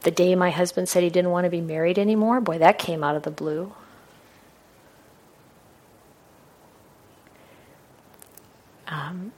the 0.01 0.12
day 0.12 0.36
my 0.36 0.50
husband 0.51 0.89
said 0.89 1.03
he 1.03 1.10
didn't 1.10 1.31
want 1.31 1.46
to 1.46 1.50
be 1.50 1.62
married 1.62 2.00
anymore, 2.00 2.41
boy, 2.41 2.58
that 2.60 2.79
came 2.79 3.03
out 3.03 3.15
of 3.15 3.24
the 3.24 3.31
blue. 3.31 3.74
Um, 8.88 9.31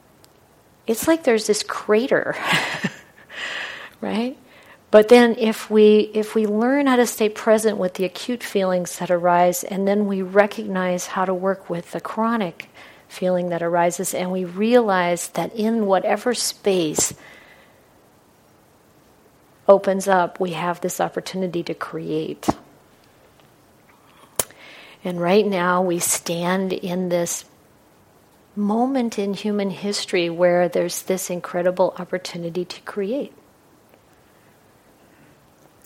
it's 0.88 1.08
like 1.08 1.24
there's 1.24 1.48
this 1.48 1.64
crater, 1.64 2.36
right? 4.02 4.38
But 4.92 5.10
then 5.10 5.36
if 5.38 5.70
we 5.70 6.12
if 6.14 6.36
we 6.36 6.46
learn 6.46 6.88
how 6.88 6.98
to 6.98 7.08
stay 7.08 7.30
present 7.30 7.78
with 7.78 7.96
the 7.96 8.06
acute 8.06 8.44
feelings 8.44 9.00
that 9.00 9.12
arise 9.12 9.64
and 9.64 9.88
then 9.88 10.08
we 10.08 10.22
recognize 10.22 11.08
how 11.08 11.26
to 11.26 11.34
work 11.34 11.70
with 11.70 11.92
the 11.92 12.02
chronic 12.02 12.70
feeling 13.08 13.50
that 13.50 13.64
arises 13.64 14.14
and 14.14 14.32
we 14.32 14.46
realize 14.46 15.30
that 15.30 15.54
in 15.56 15.86
whatever 15.86 16.34
space 16.34 17.14
opens 19.68 20.08
up, 20.08 20.40
we 20.40 20.52
have 20.52 20.82
this 20.82 21.00
opportunity 21.00 21.64
to 21.64 21.74
create. 21.74 22.48
And 25.04 25.20
right 25.20 25.46
now, 25.46 25.82
we 25.82 26.00
stand 26.00 26.74
in 26.74 27.10
this 27.10 27.46
moment 28.56 29.18
in 29.18 29.34
human 29.34 29.70
history 29.70 30.30
where 30.30 30.68
there's 30.68 31.04
this 31.04 31.30
incredible 31.30 31.96
opportunity 31.98 32.66
to 32.66 32.82
create. 32.82 33.34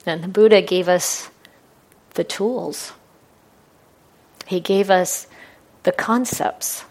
And 0.06 0.24
the 0.24 0.28
Buddha 0.28 0.62
gave 0.62 0.88
us 0.88 1.30
the 2.16 2.24
tools, 2.24 2.94
he 4.48 4.60
gave 4.60 4.90
us 4.90 5.28
the 5.84 5.92
concepts. 5.92 6.86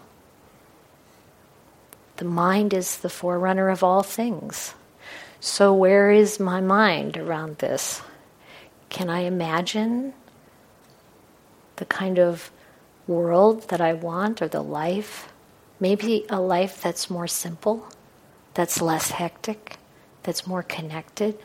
The 2.17 2.25
mind 2.25 2.73
is 2.73 2.97
the 2.97 3.09
forerunner 3.09 3.69
of 3.69 3.83
all 3.83 4.01
things. 4.01 4.73
So, 5.45 5.75
where 5.75 6.09
is 6.09 6.39
my 6.39 6.59
mind 6.59 7.17
around 7.17 7.59
this? 7.59 8.01
Can 8.89 9.11
I 9.11 9.19
imagine 9.19 10.15
the 11.75 11.85
kind 11.85 12.17
of 12.17 12.49
world 13.05 13.69
that 13.69 13.79
I 13.79 13.93
want 13.93 14.41
or 14.41 14.47
the 14.47 14.63
life? 14.63 15.31
Maybe 15.79 16.25
a 16.31 16.41
life 16.41 16.81
that's 16.81 17.11
more 17.11 17.27
simple, 17.27 17.87
that's 18.55 18.81
less 18.81 19.11
hectic, 19.11 19.77
that's 20.23 20.47
more 20.47 20.63
connected. 20.63 21.37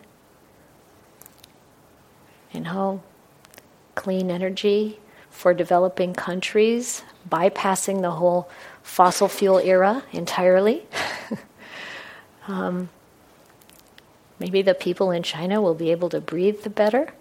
You 2.52 2.60
know, 2.60 3.02
clean 3.96 4.30
energy 4.30 4.98
for 5.28 5.52
developing 5.52 6.14
countries, 6.14 7.02
bypassing 7.28 8.00
the 8.00 8.12
whole 8.12 8.48
fossil 8.82 9.28
fuel 9.28 9.58
era 9.58 10.02
entirely. 10.10 10.86
um, 12.48 12.88
Maybe 14.40 14.62
the 14.62 14.74
people 14.74 15.10
in 15.10 15.22
China 15.22 15.60
will 15.60 15.74
be 15.74 15.90
able 15.90 16.08
to 16.08 16.20
breathe 16.20 16.74
better. 16.74 17.12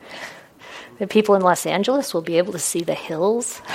The 0.98 1.08
people 1.08 1.36
in 1.36 1.42
Los 1.42 1.66
Angeles 1.66 2.14
will 2.14 2.22
be 2.22 2.38
able 2.38 2.54
to 2.54 2.60
see 2.60 2.82
the 2.82 2.94
hills. 2.94 3.62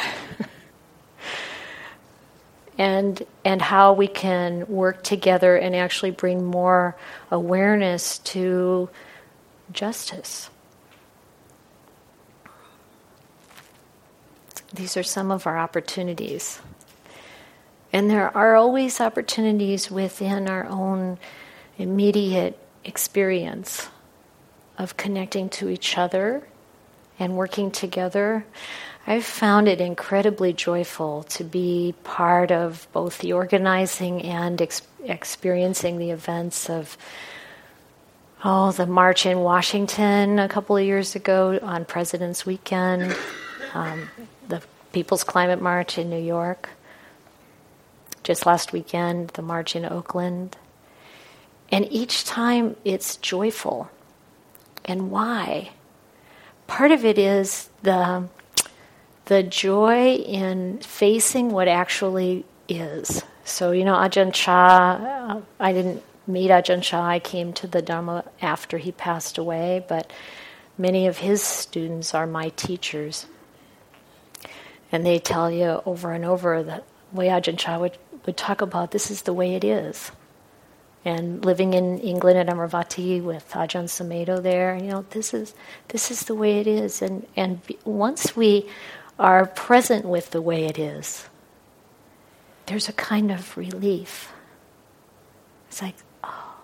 and 2.79 3.25
and 3.45 3.63
how 3.63 3.93
we 3.93 4.09
can 4.09 4.67
work 4.67 5.03
together 5.03 5.57
and 5.57 5.77
actually 5.77 6.11
bring 6.11 6.45
more 6.45 6.97
awareness 7.31 8.19
to 8.19 8.89
justice. 9.73 10.51
These 14.73 14.97
are 14.97 15.05
some 15.05 15.31
of 15.31 15.47
our 15.47 15.59
opportunities. 15.59 16.61
And 17.93 18.11
there 18.11 18.37
are 18.37 18.57
always 18.57 19.01
opportunities 19.01 19.89
within 19.89 20.49
our 20.49 20.67
own 20.67 21.19
immediate 21.79 22.59
experience 22.85 23.89
of 24.79 24.97
connecting 24.97 25.49
to 25.49 25.69
each 25.69 25.97
other 25.97 26.47
and 27.19 27.37
working 27.37 27.71
together. 27.71 28.45
I've 29.07 29.25
found 29.25 29.69
it 29.69 29.81
incredibly 29.81 30.53
joyful 30.53 31.25
to 31.25 31.45
be 31.45 31.95
part 32.05 32.51
of 32.51 32.89
both 32.93 33.19
the 33.19 33.35
organizing 33.35 34.23
and 34.23 34.61
ex- 34.61 34.83
experiencing 35.05 35.99
the 35.99 36.11
events 36.11 36.71
of 36.71 36.97
oh 38.43 38.73
the 38.73 38.87
march 38.87 39.27
in 39.27 39.41
Washington 39.41 40.39
a 40.39 40.49
couple 40.49 40.77
of 40.77 40.85
years 40.85 41.15
ago 41.15 41.59
on 41.63 41.85
President's 41.85 42.47
Weekend, 42.47 43.15
um, 43.75 44.09
the 44.49 44.63
People's 44.93 45.25
Climate 45.25 45.61
March 45.61 45.99
in 45.99 46.09
New 46.09 46.23
York, 46.23 46.71
just 48.23 48.47
last 48.47 48.73
weekend, 48.73 49.29
the 49.31 49.43
march 49.43 49.77
in 49.77 49.85
Oakland. 49.85 50.57
And 51.71 51.87
each 51.91 52.25
time 52.25 52.77
it's 52.85 53.17
joyful. 53.17 53.91
And 54.85 55.11
why? 55.11 55.71
Part 56.67 56.91
of 56.91 57.05
it 57.05 57.19
is 57.19 57.69
the, 57.83 58.29
the 59.27 59.43
joy 59.43 60.15
in 60.15 60.79
facing 60.79 61.51
what 61.51 61.69
actually 61.69 62.45
is. 62.69 63.23
So, 63.45 63.73
you 63.73 63.85
know, 63.85 63.95
Ajahn 63.95 64.33
Chah, 64.33 65.33
uh, 65.33 65.41
I 65.61 65.73
didn't 65.73 66.03
meet 66.27 66.51
Ajahn 66.51 66.83
Chah, 66.83 67.05
I 67.05 67.19
came 67.19 67.53
to 67.55 67.67
the 67.67 67.83
Dharma 67.83 68.25
after 68.41 68.79
he 68.79 68.93
passed 68.93 69.37
away, 69.37 69.85
but 69.89 70.11
many 70.79 71.07
of 71.07 71.19
his 71.19 71.43
students 71.43 72.15
are 72.15 72.27
my 72.27 72.51
teachers. 72.51 73.27
And 74.91 75.05
they 75.05 75.19
tell 75.19 75.51
you 75.51 75.83
over 75.85 76.13
and 76.13 76.25
over 76.25 76.63
that 76.63 76.85
way 77.13 77.27
Ajahn 77.29 77.59
Chah 77.59 77.79
would 77.79 77.99
would 78.27 78.37
talk 78.37 78.63
about 78.63 78.91
this 78.91 79.11
is 79.11 79.23
the 79.23 79.33
way 79.33 79.55
it 79.55 79.65
is. 79.65 80.11
And 81.05 81.45
living 81.45 81.75
in 81.75 81.99
England 81.99 82.39
at 82.39 82.47
Amaravati 82.47 83.23
with 83.23 83.51
Ajahn 83.51 83.85
Sumedho 83.85 84.43
there, 84.43 84.75
you 84.77 84.91
know, 84.91 85.05
this 85.11 85.35
is 85.35 85.55
this 85.89 86.11
is 86.11 86.23
the 86.23 86.35
way 86.35 86.61
it 86.61 86.67
is. 86.67 87.03
And 87.03 87.27
and 87.37 87.61
once 87.85 88.35
we 88.35 88.69
are 89.19 89.47
present 89.47 90.07
with 90.07 90.31
the 90.31 90.41
way 90.41 90.65
it 90.65 90.79
is, 90.79 91.29
there's 92.67 92.89
a 92.89 92.93
kind 92.95 93.31
of 93.31 93.57
relief. 93.57 94.33
It's 95.69 95.83
like, 95.83 95.97
oh. 96.23 96.57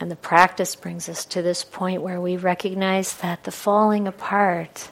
And 0.00 0.10
the 0.10 0.16
practice 0.16 0.74
brings 0.74 1.08
us 1.08 1.24
to 1.26 1.42
this 1.42 1.64
point 1.64 2.02
where 2.02 2.20
we 2.20 2.36
recognize 2.36 3.16
that 3.18 3.44
the 3.44 3.52
falling 3.52 4.08
apart 4.08 4.90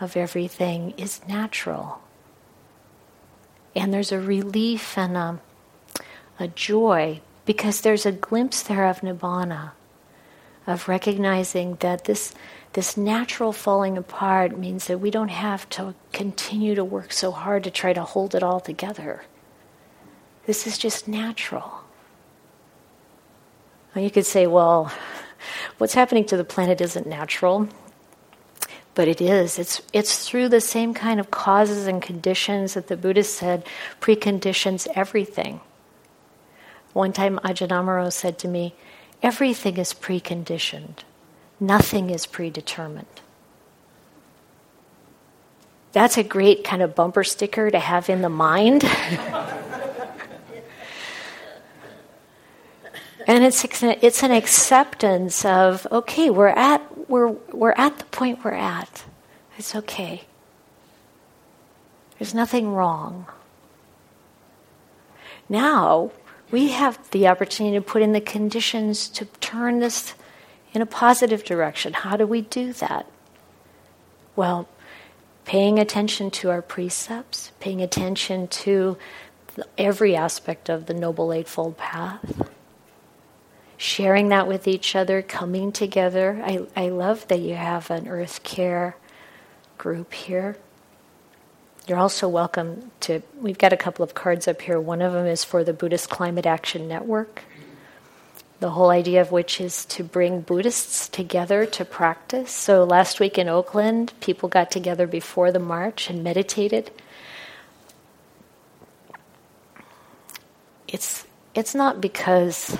of 0.00 0.16
everything 0.16 0.92
is 0.98 1.26
natural 1.28 2.00
and 3.74 3.92
there's 3.92 4.12
a 4.12 4.20
relief 4.20 4.96
and 4.96 5.16
a, 5.16 5.40
a 6.38 6.48
joy 6.48 7.20
because 7.44 7.80
there's 7.80 8.06
a 8.06 8.12
glimpse 8.12 8.62
there 8.62 8.86
of 8.86 9.00
nibbana, 9.00 9.72
of 10.66 10.88
recognizing 10.88 11.76
that 11.76 12.04
this 12.04 12.34
this 12.74 12.96
natural 12.96 13.52
falling 13.52 13.96
apart 13.96 14.58
means 14.58 14.88
that 14.88 14.98
we 14.98 15.08
don't 15.08 15.28
have 15.28 15.68
to 15.70 15.94
continue 16.12 16.74
to 16.74 16.84
work 16.84 17.12
so 17.12 17.30
hard 17.30 17.62
to 17.64 17.70
try 17.70 17.92
to 17.92 18.02
hold 18.02 18.34
it 18.34 18.42
all 18.42 18.58
together. 18.58 19.22
This 20.46 20.66
is 20.66 20.76
just 20.76 21.06
natural. 21.06 21.84
Well, 23.94 24.02
you 24.02 24.10
could 24.10 24.26
say, 24.26 24.48
well, 24.48 24.92
what's 25.78 25.94
happening 25.94 26.24
to 26.26 26.36
the 26.36 26.44
planet 26.44 26.80
isn't 26.80 27.06
natural. 27.06 27.68
But 28.96 29.06
it 29.06 29.20
is. 29.20 29.58
It's, 29.58 29.80
it's 29.92 30.28
through 30.28 30.48
the 30.48 30.60
same 30.60 30.94
kind 30.94 31.20
of 31.20 31.30
causes 31.30 31.86
and 31.86 32.02
conditions 32.02 32.74
that 32.74 32.88
the 32.88 32.96
Buddha 32.96 33.22
said 33.22 33.64
preconditions 34.00 34.88
everything. 34.96 35.60
One 36.94 37.12
time 37.12 37.38
Ajahn 37.44 37.68
Amaro 37.68 38.10
said 38.10 38.38
to 38.38 38.48
me, 38.48 38.74
Everything 39.22 39.76
is 39.76 39.92
preconditioned, 39.92 40.98
nothing 41.58 42.08
is 42.08 42.24
predetermined. 42.24 43.20
That's 45.92 46.16
a 46.16 46.24
great 46.24 46.64
kind 46.64 46.82
of 46.82 46.94
bumper 46.94 47.24
sticker 47.24 47.70
to 47.70 47.78
have 47.78 48.08
in 48.08 48.22
the 48.22 48.28
mind. 48.28 48.84
and 53.26 53.44
it's 53.44 53.64
it's 53.64 54.22
an 54.22 54.30
acceptance 54.30 55.44
of 55.44 55.86
okay 55.90 56.30
we're 56.30 56.48
at 56.48 56.82
we're 57.08 57.28
we're 57.52 57.74
at 57.76 57.98
the 57.98 58.04
point 58.06 58.44
we're 58.44 58.52
at 58.52 59.04
it's 59.56 59.74
okay 59.74 60.24
there's 62.18 62.34
nothing 62.34 62.72
wrong 62.72 63.26
now 65.48 66.10
we 66.54 66.68
have 66.68 67.10
the 67.10 67.26
opportunity 67.26 67.76
to 67.76 67.82
put 67.82 68.00
in 68.00 68.12
the 68.12 68.20
conditions 68.20 69.08
to 69.08 69.24
turn 69.40 69.80
this 69.80 70.14
in 70.72 70.80
a 70.80 70.86
positive 70.86 71.44
direction 71.44 71.92
how 71.92 72.16
do 72.16 72.26
we 72.26 72.40
do 72.40 72.72
that 72.72 73.06
well 74.36 74.68
paying 75.44 75.78
attention 75.78 76.30
to 76.30 76.50
our 76.50 76.62
precepts 76.62 77.50
paying 77.58 77.82
attention 77.82 78.46
to 78.48 78.96
every 79.76 80.14
aspect 80.14 80.68
of 80.68 80.86
the 80.86 80.94
noble 80.94 81.32
eightfold 81.32 81.76
path 81.76 82.48
sharing 83.76 84.28
that 84.28 84.46
with 84.46 84.66
each 84.66 84.96
other, 84.96 85.22
coming 85.22 85.72
together. 85.72 86.42
I, 86.44 86.66
I 86.76 86.88
love 86.88 87.28
that 87.28 87.40
you 87.40 87.54
have 87.54 87.90
an 87.90 88.08
earth 88.08 88.42
care 88.42 88.96
group 89.78 90.14
here. 90.14 90.56
You're 91.86 91.98
also 91.98 92.28
welcome 92.28 92.92
to, 93.00 93.20
we've 93.38 93.58
got 93.58 93.74
a 93.74 93.76
couple 93.76 94.04
of 94.04 94.14
cards 94.14 94.48
up 94.48 94.62
here. 94.62 94.80
One 94.80 95.02
of 95.02 95.12
them 95.12 95.26
is 95.26 95.44
for 95.44 95.62
the 95.62 95.74
Buddhist 95.74 96.08
Climate 96.08 96.46
Action 96.46 96.88
Network, 96.88 97.42
the 98.58 98.70
whole 98.70 98.88
idea 98.88 99.20
of 99.20 99.30
which 99.30 99.60
is 99.60 99.84
to 99.86 100.02
bring 100.02 100.40
Buddhists 100.40 101.10
together 101.10 101.66
to 101.66 101.84
practice. 101.84 102.50
So 102.50 102.84
last 102.84 103.20
week 103.20 103.36
in 103.36 103.50
Oakland, 103.50 104.14
people 104.20 104.48
got 104.48 104.70
together 104.70 105.06
before 105.06 105.52
the 105.52 105.58
march 105.58 106.08
and 106.08 106.24
meditated. 106.24 106.90
It's, 110.88 111.26
it's 111.54 111.74
not 111.74 112.00
because 112.00 112.78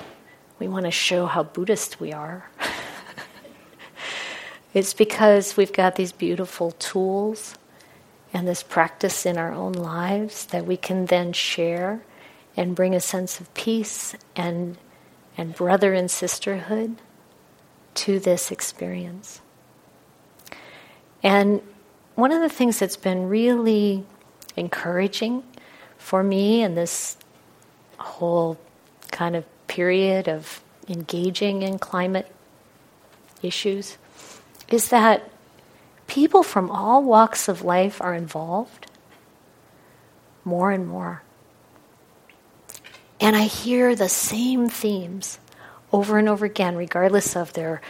we 0.57 0.67
want 0.67 0.85
to 0.85 0.91
show 0.91 1.27
how 1.27 1.43
Buddhist 1.43 1.99
we 1.99 2.11
are. 2.11 2.49
it's 4.73 4.95
because 4.95 5.55
we've 5.55 5.73
got 5.73 5.95
these 5.95 6.11
beautiful 6.11 6.71
tools 6.71 7.55
and 8.35 8.45
this 8.45 8.63
practice 8.63 9.25
in 9.25 9.37
our 9.37 9.53
own 9.53 9.71
lives 9.71 10.47
that 10.47 10.65
we 10.65 10.75
can 10.75 11.05
then 11.05 11.31
share 11.31 12.01
and 12.57 12.75
bring 12.75 12.93
a 12.93 12.99
sense 12.99 13.39
of 13.39 13.51
peace 13.53 14.13
and, 14.35 14.77
and 15.37 15.55
brother 15.55 15.93
and 15.93 16.11
sisterhood 16.11 16.97
to 17.93 18.19
this 18.19 18.51
experience. 18.51 19.39
And 21.23 21.61
one 22.15 22.33
of 22.33 22.41
the 22.41 22.49
things 22.49 22.77
that's 22.77 22.97
been 22.97 23.29
really 23.29 24.03
encouraging 24.57 25.41
for 25.97 26.21
me 26.21 26.61
in 26.61 26.75
this 26.75 27.15
whole 27.97 28.57
kind 29.11 29.37
of 29.37 29.45
period 29.67 30.27
of 30.27 30.61
engaging 30.89 31.61
in 31.61 31.79
climate 31.79 32.29
issues 33.41 33.97
is 34.67 34.89
that 34.89 35.31
people 36.07 36.43
from 36.43 36.69
all 36.69 37.03
walks 37.03 37.47
of 37.47 37.63
life 37.63 38.01
are 38.01 38.13
involved 38.13 38.87
more 40.43 40.71
and 40.71 40.87
more. 40.87 41.23
And 43.19 43.35
I 43.35 43.43
hear 43.43 43.95
the 43.95 44.09
same 44.09 44.69
themes 44.69 45.39
over 45.91 46.17
and 46.17 46.29
over 46.29 46.45
again, 46.45 46.75
regardless 46.75 47.35
of 47.35 47.53
their, 47.53 47.81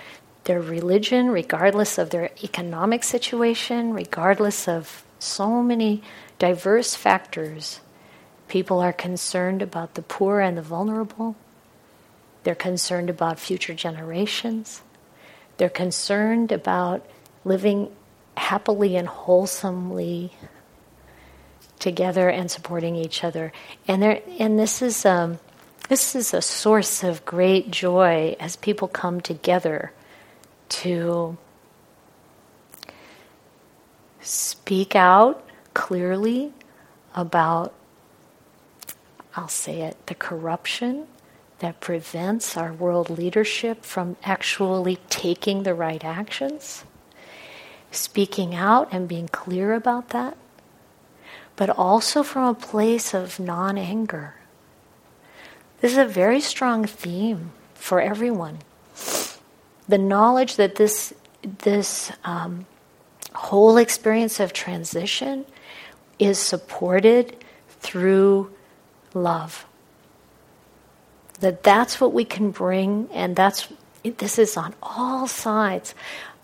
their 0.45 0.62
religion, 0.62 1.30
regardless 1.30 1.97
of 1.97 2.12
their 2.12 2.30
economic 2.43 3.04
situation, 3.04 3.93
regardless 3.93 4.67
of 4.67 5.04
so 5.19 5.62
many 5.62 6.04
diverse 6.39 6.95
factors. 6.95 7.82
People 8.47 8.80
are 8.80 8.93
concerned 8.93 9.62
about 9.62 9.95
the 9.95 10.04
poor 10.04 10.39
and 10.39 10.58
the 10.58 10.62
vulnerable. 10.62 11.36
They're 12.43 12.54
concerned 12.54 13.10
about 13.10 13.39
future 13.39 13.73
generations. 13.73 14.84
They're 15.58 15.69
concerned 15.69 16.51
about 16.51 17.06
living 17.43 17.91
happily 18.37 18.95
and 18.95 19.07
wholesomely 19.07 20.31
together 21.79 22.29
and 22.29 22.49
supporting 22.49 22.95
each 22.95 23.23
other. 23.23 23.51
And 23.87 24.01
there, 24.01 24.21
and 24.39 24.57
this 24.57 24.81
is 24.81 25.05
um, 25.05 25.39
this 25.89 26.15
is 26.15 26.33
a 26.33 26.41
source 26.41 27.03
of 27.03 27.25
great 27.25 27.69
joy 27.69 28.35
as 28.39 28.55
people 28.55 28.87
come 28.87 29.21
together 29.21 29.91
to 30.69 31.37
speak 34.19 34.95
out 34.95 35.47
clearly 35.73 36.53
about 37.13 37.73
I'll 39.35 39.47
say 39.47 39.81
it 39.81 40.07
the 40.07 40.15
corruption 40.15 41.07
that 41.59 41.79
prevents 41.79 42.57
our 42.57 42.73
world 42.73 43.09
leadership 43.09 43.85
from 43.85 44.17
actually 44.23 44.97
taking 45.09 45.63
the 45.63 45.73
right 45.73 46.03
actions. 46.03 46.83
Speaking 47.95 48.53
out 48.55 48.88
and 48.91 49.08
being 49.08 49.27
clear 49.27 49.73
about 49.73 50.10
that, 50.10 50.38
but 51.55 51.69
also 51.69 52.23
from 52.23 52.43
a 52.43 52.53
place 52.53 53.13
of 53.13 53.39
non 53.39 53.77
anger. 53.77 54.36
This 55.81 55.91
is 55.91 55.97
a 55.97 56.05
very 56.05 56.41
strong 56.41 56.86
theme 56.86 57.51
for 57.73 58.01
everyone. 58.01 58.60
The 59.88 59.97
knowledge 59.97 60.55
that 60.55 60.75
this, 60.75 61.13
this 61.63 62.12
um, 62.23 62.65
whole 63.34 63.77
experience 63.77 64.39
of 64.39 64.53
transition 64.53 65.45
is 66.17 66.39
supported 66.39 67.36
through 67.69 68.51
love. 69.13 69.65
That 71.41 71.63
that's 71.63 71.99
what 71.99 72.13
we 72.13 72.25
can 72.25 72.51
bring, 72.51 73.10
and 73.13 73.36
that's 73.36 73.67
this 74.03 74.39
is 74.39 74.55
on 74.55 74.73
all 74.81 75.27
sides. 75.27 75.93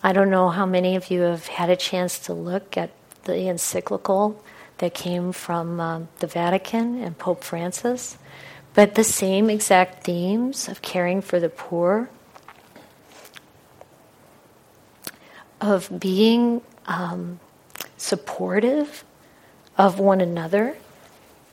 I 0.04 0.14
don't 0.14 0.30
know 0.32 0.50
how 0.50 0.66
many 0.66 0.96
of 0.96 1.12
you 1.12 1.22
have 1.22 1.48
had 1.48 1.70
a 1.70 1.76
chance 1.76 2.18
to 2.20 2.34
look 2.34 2.76
at 2.76 2.90
the 3.24 3.48
encyclical 3.48 4.44
that 4.80 4.96
came 4.96 5.32
from 5.32 5.80
um, 5.80 6.08
the 6.20 6.28
Vatican 6.28 7.04
and 7.04 7.18
Pope 7.18 7.44
Francis, 7.44 8.18
but 8.74 8.96
the 8.96 9.04
same 9.04 9.50
exact 9.50 10.04
themes 10.04 10.68
of 10.68 10.82
caring 10.82 11.22
for 11.22 11.40
the 11.40 11.50
poor, 11.50 12.10
of 15.60 16.00
being 16.00 16.62
um, 16.88 17.40
supportive 17.96 19.04
of 19.78 20.00
one 20.00 20.20
another, 20.20 20.78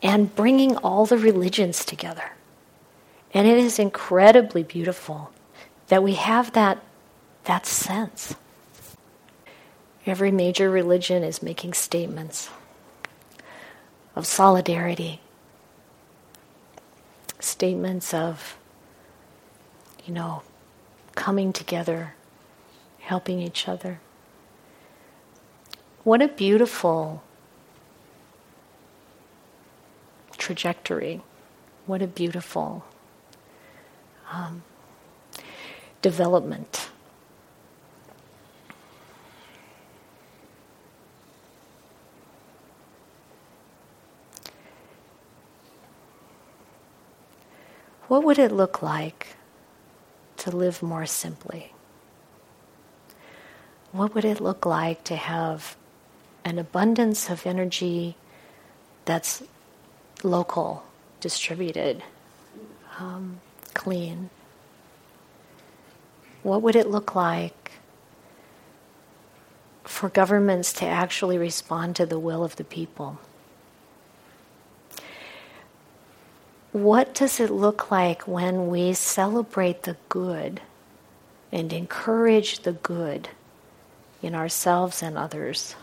and 0.03 0.35
bringing 0.35 0.77
all 0.79 1.05
the 1.05 1.19
religions 1.19 1.85
together. 1.85 2.33
And 3.35 3.47
it 3.47 3.59
is 3.59 3.79
incredibly 3.79 4.63
beautiful 4.63 5.33
that 5.89 6.03
we 6.03 6.15
have 6.15 6.53
that, 6.53 6.83
that 7.49 7.65
sense. 7.65 8.35
Every 10.05 10.31
major 10.31 10.71
religion 10.71 11.25
is 11.25 11.43
making 11.43 11.73
statements 11.73 12.51
of 14.15 14.27
solidarity, 14.27 15.23
statements 17.41 18.13
of, 18.13 18.59
you 20.05 20.13
know, 20.13 20.43
coming 21.15 21.55
together, 21.55 22.15
helping 23.01 23.41
each 23.41 23.67
other. 23.67 23.99
What 26.05 26.21
a 26.21 26.29
beautiful 26.29 27.23
trajectory. 30.37 31.23
What 31.87 32.03
a 32.03 32.07
beautiful 32.07 32.85
um, 34.31 34.65
development. 36.03 36.91
What 48.09 48.25
would 48.25 48.39
it 48.39 48.51
look 48.51 48.83
like 48.83 49.37
to 50.39 50.51
live 50.51 50.83
more 50.83 51.05
simply? 51.05 51.75
What 53.93 54.15
would 54.15 54.25
it 54.25 54.41
look 54.41 54.65
like 54.65 55.05
to 55.05 55.17
have 55.17 55.77
an 56.43 56.59
abundance 56.59 57.29
of 57.29 57.47
energy 57.47 58.17
that's 59.05 59.43
local, 60.23 60.85
distributed, 61.21 62.03
um, 62.99 63.41
clean? 63.75 64.31
What 66.43 66.63
would 66.63 66.77
it 66.77 66.89
look 66.89 67.15
like 67.15 67.73
for 69.85 70.09
governments 70.09 70.73
to 70.75 70.87
actually 70.87 71.37
respond 71.37 71.97
to 71.97 72.07
the 72.07 72.19
will 72.19 72.43
of 72.43 72.57
the 72.57 72.65
people? 72.65 73.19
What 76.83 77.13
does 77.13 77.41
it 77.41 77.51
look 77.51 77.91
like 77.91 78.29
when 78.29 78.69
we 78.69 78.93
celebrate 78.93 79.83
the 79.83 79.97
good 80.09 80.61
and 81.51 81.73
encourage 81.73 82.61
the 82.61 82.73
good 82.73 83.31
in 84.23 84.33
ourselves 84.33 85.03
and 85.03 85.19
others? 85.19 85.75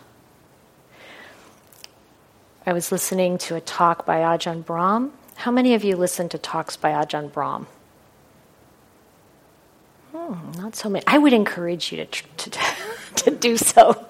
I 2.65 2.71
was 2.71 2.93
listening 2.93 3.37
to 3.39 3.55
a 3.55 3.61
talk 3.61 4.05
by 4.05 4.19
Ajahn 4.19 4.63
Brahm. 4.63 5.11
How 5.35 5.51
many 5.51 5.73
of 5.73 5.83
you 5.83 5.97
listen 5.97 6.29
to 6.29 6.37
talks 6.37 6.77
by 6.77 6.91
Ajahn 6.91 7.29
Brahm? 7.29 7.67
Hmm, 10.13 10.51
not 10.57 10.77
so 10.77 10.87
many. 10.87 11.03
I 11.05 11.17
would 11.17 11.33
encourage 11.33 11.91
you 11.91 12.05
to, 12.05 12.49
to, 12.49 12.59
to 13.17 13.31
do 13.31 13.57
so. 13.57 14.07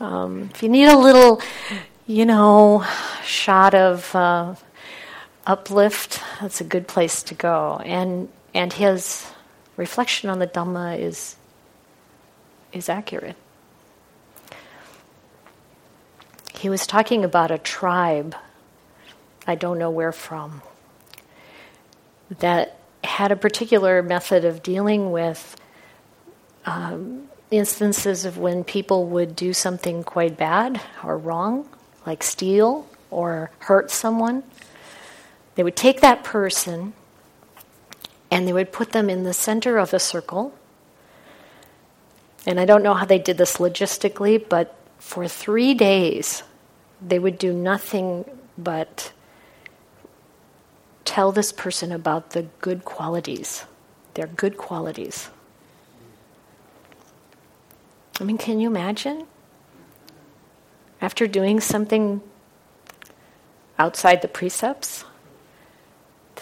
Um, 0.00 0.48
if 0.54 0.62
you 0.62 0.70
need 0.70 0.88
a 0.88 0.96
little, 0.96 1.42
you 2.06 2.24
know, 2.24 2.82
shot 3.22 3.74
of 3.74 4.14
uh, 4.16 4.54
uplift, 5.48 6.20
that's 6.40 6.60
a 6.60 6.64
good 6.64 6.86
place 6.86 7.24
to 7.24 7.34
go. 7.34 7.80
And 7.84 8.28
and 8.54 8.72
his 8.72 9.26
reflection 9.76 10.30
on 10.30 10.38
the 10.38 10.46
Dhamma 10.46 11.00
is 11.00 11.36
is 12.72 12.88
accurate. 12.88 13.36
He 16.54 16.68
was 16.68 16.86
talking 16.86 17.24
about 17.24 17.50
a 17.50 17.58
tribe, 17.58 18.34
I 19.46 19.54
don't 19.54 19.78
know 19.78 19.90
where 19.90 20.12
from, 20.12 20.60
that 22.40 22.76
had 23.04 23.30
a 23.32 23.36
particular 23.36 24.02
method 24.02 24.44
of 24.44 24.62
dealing 24.62 25.12
with 25.12 25.56
um, 26.66 27.28
instances 27.50 28.24
of 28.24 28.38
when 28.38 28.64
people 28.64 29.06
would 29.06 29.36
do 29.36 29.52
something 29.52 30.02
quite 30.02 30.36
bad 30.36 30.80
or 31.04 31.16
wrong, 31.16 31.68
like 32.04 32.24
steal 32.24 32.86
or 33.10 33.50
hurt 33.60 33.90
someone. 33.90 34.42
They 35.58 35.64
would 35.64 35.74
take 35.74 36.02
that 36.02 36.22
person 36.22 36.92
and 38.30 38.46
they 38.46 38.52
would 38.52 38.70
put 38.70 38.92
them 38.92 39.10
in 39.10 39.24
the 39.24 39.32
center 39.32 39.76
of 39.76 39.92
a 39.92 39.98
circle. 39.98 40.54
And 42.46 42.60
I 42.60 42.64
don't 42.64 42.84
know 42.84 42.94
how 42.94 43.04
they 43.04 43.18
did 43.18 43.38
this 43.38 43.56
logistically, 43.56 44.48
but 44.48 44.76
for 45.00 45.26
three 45.26 45.74
days, 45.74 46.44
they 47.04 47.18
would 47.18 47.38
do 47.38 47.52
nothing 47.52 48.24
but 48.56 49.10
tell 51.04 51.32
this 51.32 51.50
person 51.50 51.90
about 51.90 52.30
the 52.30 52.42
good 52.60 52.84
qualities, 52.84 53.64
their 54.14 54.28
good 54.28 54.56
qualities. 54.58 55.28
I 58.20 58.22
mean, 58.22 58.38
can 58.38 58.60
you 58.60 58.68
imagine? 58.68 59.26
After 61.00 61.26
doing 61.26 61.58
something 61.58 62.22
outside 63.76 64.22
the 64.22 64.28
precepts, 64.28 65.04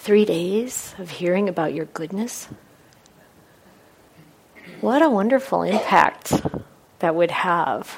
three 0.06 0.24
days 0.24 0.94
of 0.98 1.10
hearing 1.10 1.48
about 1.48 1.74
your 1.74 1.86
goodness? 1.86 2.46
What 4.80 5.02
a 5.02 5.10
wonderful 5.10 5.64
impact 5.64 6.32
that 7.00 7.16
would 7.16 7.32
have 7.32 7.90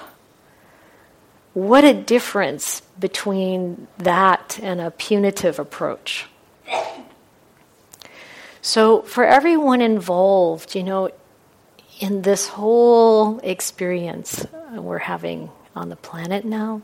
what 1.52 1.84
a 1.84 1.92
difference 1.92 2.80
between 2.98 3.88
that 3.98 4.58
and 4.62 4.80
a 4.80 4.90
punitive 4.90 5.58
approach. 5.58 6.26
So, 8.62 9.02
for 9.02 9.24
everyone 9.24 9.82
involved, 9.82 10.74
you 10.74 10.84
know, 10.84 11.10
in 12.00 12.22
this 12.22 12.48
whole 12.48 13.38
experience 13.40 14.46
we're 14.72 14.98
having 14.98 15.50
on 15.76 15.90
the 15.90 15.96
planet 15.96 16.46
now, 16.46 16.80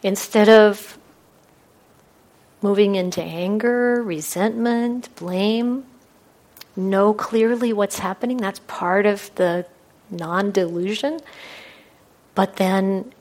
instead 0.00 0.48
of 0.48 0.96
moving 2.66 2.96
into 2.96 3.22
anger, 3.22 4.02
resentment, 4.02 5.08
blame, 5.14 5.84
know 6.74 7.14
clearly 7.14 7.72
what's 7.72 8.00
happening. 8.00 8.38
That's 8.38 8.58
part 8.66 9.06
of 9.06 9.32
the 9.36 9.64
non 10.10 10.50
delusion. 10.50 11.20
But 12.34 12.56
then 12.56 13.12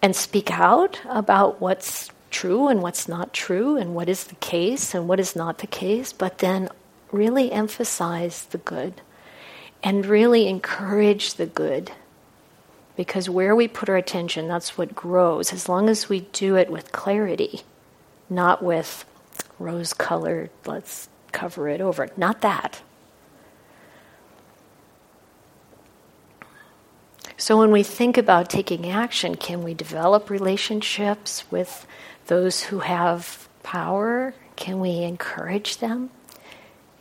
and 0.00 0.16
speak 0.16 0.50
out 0.50 0.98
about 1.04 1.60
what's 1.60 2.10
true 2.30 2.68
and 2.68 2.80
what's 2.80 3.06
not 3.06 3.34
true 3.34 3.76
and 3.76 3.94
what 3.94 4.08
is 4.08 4.24
the 4.24 4.36
case 4.36 4.94
and 4.94 5.06
what 5.06 5.20
is 5.20 5.36
not 5.36 5.58
the 5.58 5.66
case, 5.66 6.14
but 6.14 6.38
then 6.38 6.70
really 7.12 7.52
emphasize 7.52 8.46
the 8.46 8.58
good 8.58 9.02
and 9.82 10.06
really 10.06 10.48
encourage 10.48 11.34
the 11.34 11.46
good. 11.46 11.92
Because 12.96 13.28
where 13.28 13.54
we 13.54 13.68
put 13.68 13.90
our 13.90 13.96
attention, 13.96 14.48
that's 14.48 14.78
what 14.78 14.94
grows, 14.94 15.52
as 15.52 15.68
long 15.68 15.90
as 15.90 16.08
we 16.08 16.20
do 16.32 16.56
it 16.56 16.70
with 16.70 16.90
clarity, 16.90 17.64
not 18.34 18.62
with 18.62 19.04
rose 19.58 19.92
colored, 19.92 20.50
let's 20.66 21.08
cover 21.32 21.68
it 21.68 21.80
over. 21.80 22.08
Not 22.16 22.40
that. 22.42 22.82
So, 27.36 27.58
when 27.58 27.72
we 27.72 27.82
think 27.82 28.16
about 28.18 28.50
taking 28.50 28.88
action, 28.88 29.34
can 29.36 29.62
we 29.64 29.74
develop 29.74 30.30
relationships 30.30 31.44
with 31.50 31.86
those 32.26 32.64
who 32.64 32.80
have 32.80 33.48
power? 33.62 34.34
Can 34.56 34.80
we 34.80 35.02
encourage 35.02 35.78
them 35.78 36.10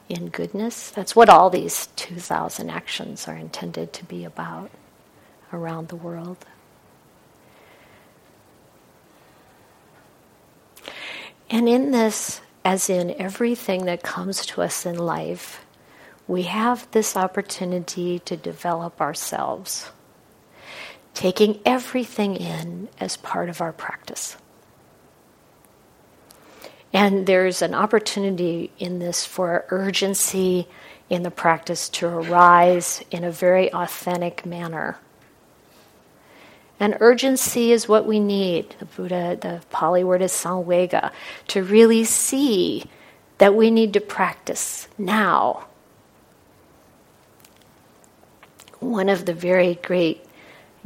in 0.09 0.29
goodness? 0.29 0.89
That's 0.91 1.15
what 1.15 1.29
all 1.29 1.49
these 1.51 1.87
2,000 1.95 2.69
actions 2.69 3.27
are 3.27 3.35
intended 3.37 3.93
to 3.93 4.05
be 4.05 4.25
about. 4.25 4.71
around 5.53 5.89
the 5.89 5.95
world. 5.95 6.45
And 11.51 11.67
in 11.67 11.91
this, 11.91 12.39
as 12.63 12.89
in 12.89 13.13
everything 13.19 13.83
that 13.85 14.03
comes 14.03 14.45
to 14.47 14.61
us 14.61 14.85
in 14.85 14.97
life, 14.97 15.65
we 16.25 16.43
have 16.43 16.89
this 16.91 17.17
opportunity 17.17 18.19
to 18.19 18.37
develop 18.37 19.01
ourselves, 19.01 19.91
taking 21.13 21.59
everything 21.65 22.37
in 22.37 22.87
as 23.01 23.17
part 23.17 23.49
of 23.49 23.59
our 23.59 23.73
practice. 23.73 24.37
And 26.93 27.27
there's 27.27 27.61
an 27.61 27.73
opportunity 27.73 28.71
in 28.79 28.99
this 28.99 29.25
for 29.25 29.65
urgency 29.69 30.69
in 31.09 31.23
the 31.23 31.31
practice 31.31 31.89
to 31.89 32.07
arise 32.07 33.03
in 33.11 33.25
a 33.25 33.31
very 33.31 33.73
authentic 33.73 34.45
manner. 34.45 34.97
And 36.81 36.97
urgency 36.99 37.71
is 37.71 37.87
what 37.87 38.07
we 38.07 38.19
need. 38.19 38.75
The 38.79 38.85
Buddha, 38.85 39.37
the 39.39 39.61
Pali 39.69 40.03
word 40.03 40.23
is 40.23 40.31
samvega, 40.31 41.11
to 41.49 41.63
really 41.63 42.03
see 42.05 42.85
that 43.37 43.53
we 43.53 43.69
need 43.69 43.93
to 43.93 44.01
practice 44.01 44.87
now. 44.97 45.67
One 48.79 49.09
of 49.09 49.27
the 49.27 49.33
very 49.35 49.75
great 49.75 50.25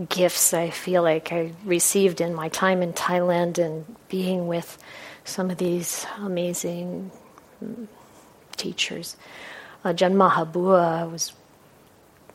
gifts 0.10 0.54
I 0.54 0.70
feel 0.70 1.02
like 1.02 1.32
I 1.32 1.54
received 1.64 2.20
in 2.20 2.34
my 2.36 2.50
time 2.50 2.82
in 2.82 2.92
Thailand 2.92 3.58
and 3.58 3.96
being 4.10 4.48
with 4.48 4.78
some 5.24 5.50
of 5.50 5.58
these 5.58 6.06
amazing 6.18 7.10
mm, 7.64 7.88
teachers. 8.58 9.16
Uh, 9.86 9.94
Ajahn 9.94 10.16
Mahabua 10.16 11.10
was, 11.10 11.32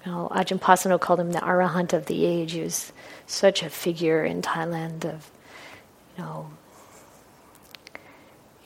you 0.07 0.13
know, 0.13 0.33
Ajahn 0.35 0.59
Pasanno 0.59 0.99
called 0.99 1.21
him 1.21 1.33
the 1.33 1.41
arahant 1.41 1.93
of 1.93 2.07
the 2.07 2.25
age. 2.25 2.53
He 2.53 2.63
was 2.63 2.91
such 3.31 3.63
a 3.63 3.71
figure 3.71 4.25
in 4.25 4.43
Thailand 4.43 5.05
of, 5.05 5.31
you 6.17 6.25
know, 6.25 6.51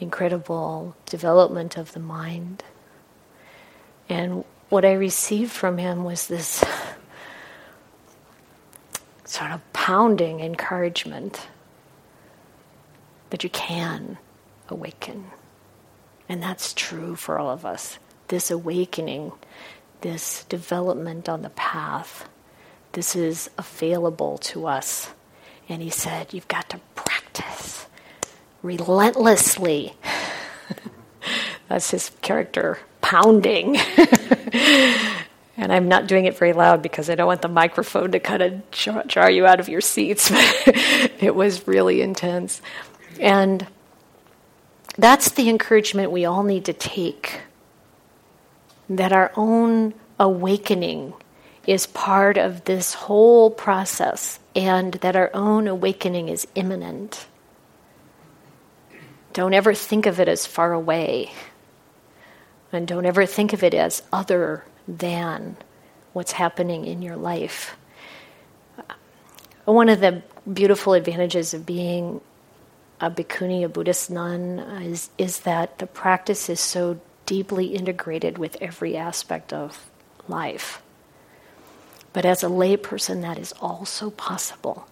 incredible 0.01 0.97
development 1.07 1.77
of 1.77 1.93
the 1.93 2.01
mind. 2.01 2.65
And 4.09 4.45
what 4.69 4.85
I 4.85 4.93
received 4.93 5.53
from 5.53 5.79
him 5.79 6.05
was 6.05 6.27
this 6.27 6.65
sort 9.25 9.51
of 9.51 9.61
pounding 9.73 10.41
encouragement 10.41 11.49
that 13.31 13.45
you 13.45 13.51
can 13.51 14.19
awaken. 14.69 15.27
And 16.29 16.43
that's 16.43 16.73
true 16.73 17.17
for 17.17 17.39
all 17.39 17.51
of 17.51 17.67
us. 17.67 17.99
This 18.29 18.51
awakening, 18.51 19.33
this 20.01 20.45
development 20.45 21.29
on 21.29 21.43
the 21.43 21.51
path, 21.51 22.29
this 22.95 23.15
is 23.15 23.51
available 23.59 24.39
to 24.39 24.67
us. 24.67 25.13
And 25.69 25.83
he 25.83 25.91
said, 25.91 26.33
You've 26.33 26.49
got 26.49 26.71
to 26.71 26.79
practice 26.95 27.87
relentlessly. 28.63 29.95
that's 31.69 31.91
his 31.91 32.11
character, 32.23 32.79
pounding. 33.03 33.77
and 35.57 35.73
I'm 35.73 35.89
not 35.89 36.07
doing 36.07 36.25
it 36.25 36.39
very 36.39 36.53
loud 36.53 36.83
because 36.83 37.11
I 37.11 37.15
don't 37.15 37.27
want 37.27 37.43
the 37.43 37.49
microphone 37.49 38.13
to 38.13 38.21
kind 38.21 38.43
of 38.43 38.71
jar 39.07 39.31
you 39.31 39.47
out 39.47 39.61
of 39.61 39.69
your 39.69 39.81
seats. 39.81 40.31
it 40.33 41.35
was 41.35 41.67
really 41.67 42.01
intense. 42.01 42.63
And 43.21 43.67
that's 44.97 45.33
the 45.33 45.49
encouragement 45.49 46.13
we 46.13 46.25
all 46.25 46.43
need 46.45 46.65
to 46.67 46.73
take 46.73 47.41
that 48.89 49.13
our 49.13 49.33
own 49.35 49.95
awakening 50.21 51.15
is 51.67 51.87
part 51.87 52.37
of 52.37 52.65
this 52.65 52.95
whole 52.95 53.51
process 53.51 54.39
and 54.55 54.95
that 54.95 55.17
our 55.17 55.31
own 55.35 55.67
awakening 55.67 56.29
is 56.29 56.47
imminent. 56.55 57.27
Don't 59.33 59.55
ever 59.55 59.75
think 59.75 60.07
of 60.07 60.21
it 60.21 60.29
as 60.29 60.47
far 60.47 60.73
away. 60.73 61.33
And 62.73 62.87
don't 62.87 63.07
ever 63.07 63.27
think 63.27 63.53
of 63.53 63.63
it 63.63 63.75
as 63.75 64.03
other 64.13 64.65
than 64.87 65.57
what's 66.13 66.33
happening 66.33 66.85
in 66.87 67.03
your 67.03 67.17
life. 67.17 67.77
One 69.65 69.89
of 69.89 70.01
the 70.01 70.23
beautiful 70.53 70.93
advantages 70.93 71.55
of 71.55 71.65
being 71.65 72.21
a 73.01 73.11
bhikkhuni, 73.11 73.65
a 73.65 73.69
Buddhist 73.69 74.11
nun, 74.11 74.59
is, 74.83 75.11
is 75.19 75.41
that 75.41 75.79
the 75.79 75.87
practice 75.87 76.49
is 76.49 76.61
so 76.61 77.01
deeply 77.27 77.67
integrated 77.67 78.39
with 78.39 78.57
every 78.61 78.97
aspect 78.97 79.53
of 79.53 79.91
life. 80.29 80.83
But 82.15 82.25
as 82.25 82.43
a 82.43 82.47
layperson, 82.47 83.21
that 83.23 83.39
is 83.39 83.53
also 83.61 84.09
possible. 84.09 84.89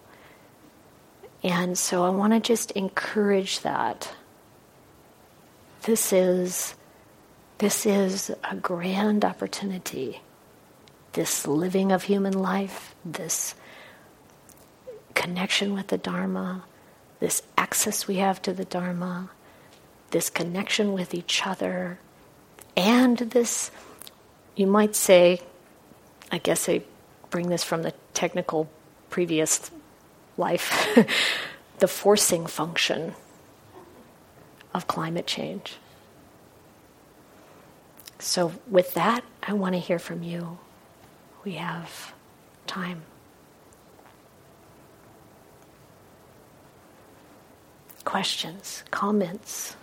And 1.41 1.77
so 1.77 2.03
I 2.03 2.09
want 2.09 2.33
to 2.33 2.39
just 2.39 2.71
encourage 2.71 3.61
that. 3.61 4.13
This 5.83 6.13
is, 6.13 6.75
this 7.57 7.85
is 7.85 8.29
a 8.49 8.55
grand 8.55 9.25
opportunity. 9.25 10.21
This 11.13 11.47
living 11.47 11.91
of 11.91 12.03
human 12.03 12.33
life, 12.33 12.93
this 13.05 13.55
connection 15.13 15.73
with 15.73 15.87
the 15.87 15.97
Dharma, 15.97 16.65
this 17.19 17.41
access 17.57 18.05
we 18.05 18.15
have 18.15 18.41
to 18.41 18.51
the 18.53 18.65
Dharma, 18.65 19.29
this 20.11 20.29
connection 20.29 20.91
with 20.91 21.13
each 21.13 21.47
other, 21.47 21.99
and 22.75 23.17
this, 23.17 23.71
you 24.55 24.67
might 24.67 24.95
say, 24.95 25.39
I 26.31 26.39
guess 26.39 26.67
I 26.67 26.81
bring 27.33 27.49
this 27.49 27.63
from 27.63 27.81
the 27.81 27.91
technical 28.13 28.69
previous 29.09 29.71
life, 30.37 30.87
the 31.79 31.87
forcing 31.87 32.45
function 32.45 33.15
of 34.71 34.85
climate 34.85 35.25
change. 35.25 35.77
So, 38.19 38.51
with 38.67 38.93
that, 38.93 39.23
I 39.41 39.53
want 39.53 39.73
to 39.73 39.79
hear 39.79 39.97
from 39.97 40.21
you. 40.21 40.59
We 41.43 41.53
have 41.53 42.13
time. 42.67 43.01
questions, 48.05 48.83
comments, 48.91 49.75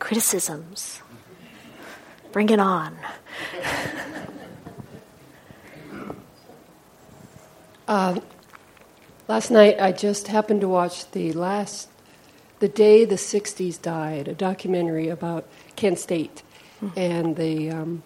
criticisms. 0.00 1.00
Bring 2.30 2.50
it 2.50 2.60
on. 2.60 2.98
Uh, 7.88 8.20
last 9.28 9.50
night, 9.50 9.80
I 9.80 9.92
just 9.92 10.28
happened 10.28 10.60
to 10.60 10.68
watch 10.68 11.10
the 11.12 11.32
last, 11.32 11.88
the 12.58 12.68
day 12.68 13.06
the 13.06 13.14
'60s 13.14 13.80
died, 13.80 14.28
a 14.28 14.34
documentary 14.34 15.08
about 15.08 15.48
Kent 15.74 15.98
State 15.98 16.42
mm-hmm. 16.82 16.98
and 16.98 17.36
the 17.36 17.70
um, 17.70 18.02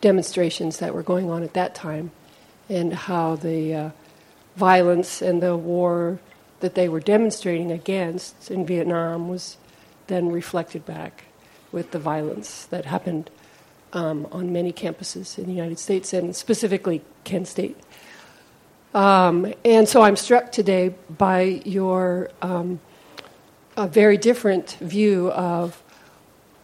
demonstrations 0.00 0.78
that 0.78 0.94
were 0.94 1.02
going 1.02 1.30
on 1.30 1.42
at 1.42 1.52
that 1.52 1.74
time, 1.74 2.12
and 2.70 2.94
how 2.94 3.36
the 3.36 3.74
uh, 3.74 3.90
violence 4.56 5.20
and 5.20 5.42
the 5.42 5.54
war 5.54 6.18
that 6.60 6.74
they 6.74 6.88
were 6.88 7.00
demonstrating 7.00 7.70
against 7.70 8.50
in 8.50 8.64
Vietnam 8.64 9.28
was 9.28 9.58
then 10.06 10.32
reflected 10.32 10.86
back 10.86 11.24
with 11.72 11.90
the 11.90 11.98
violence 11.98 12.64
that 12.66 12.86
happened 12.86 13.28
um, 13.92 14.26
on 14.32 14.50
many 14.50 14.72
campuses 14.72 15.36
in 15.36 15.44
the 15.44 15.52
United 15.52 15.78
States 15.78 16.14
and 16.14 16.34
specifically 16.34 17.02
Kent 17.24 17.48
State. 17.48 17.76
Um, 18.94 19.52
and 19.64 19.88
so 19.88 20.02
I'm 20.02 20.16
struck 20.16 20.52
today 20.52 20.94
by 21.10 21.62
your 21.64 22.30
um, 22.40 22.80
a 23.76 23.88
very 23.88 24.16
different 24.16 24.76
view 24.80 25.32
of 25.32 25.82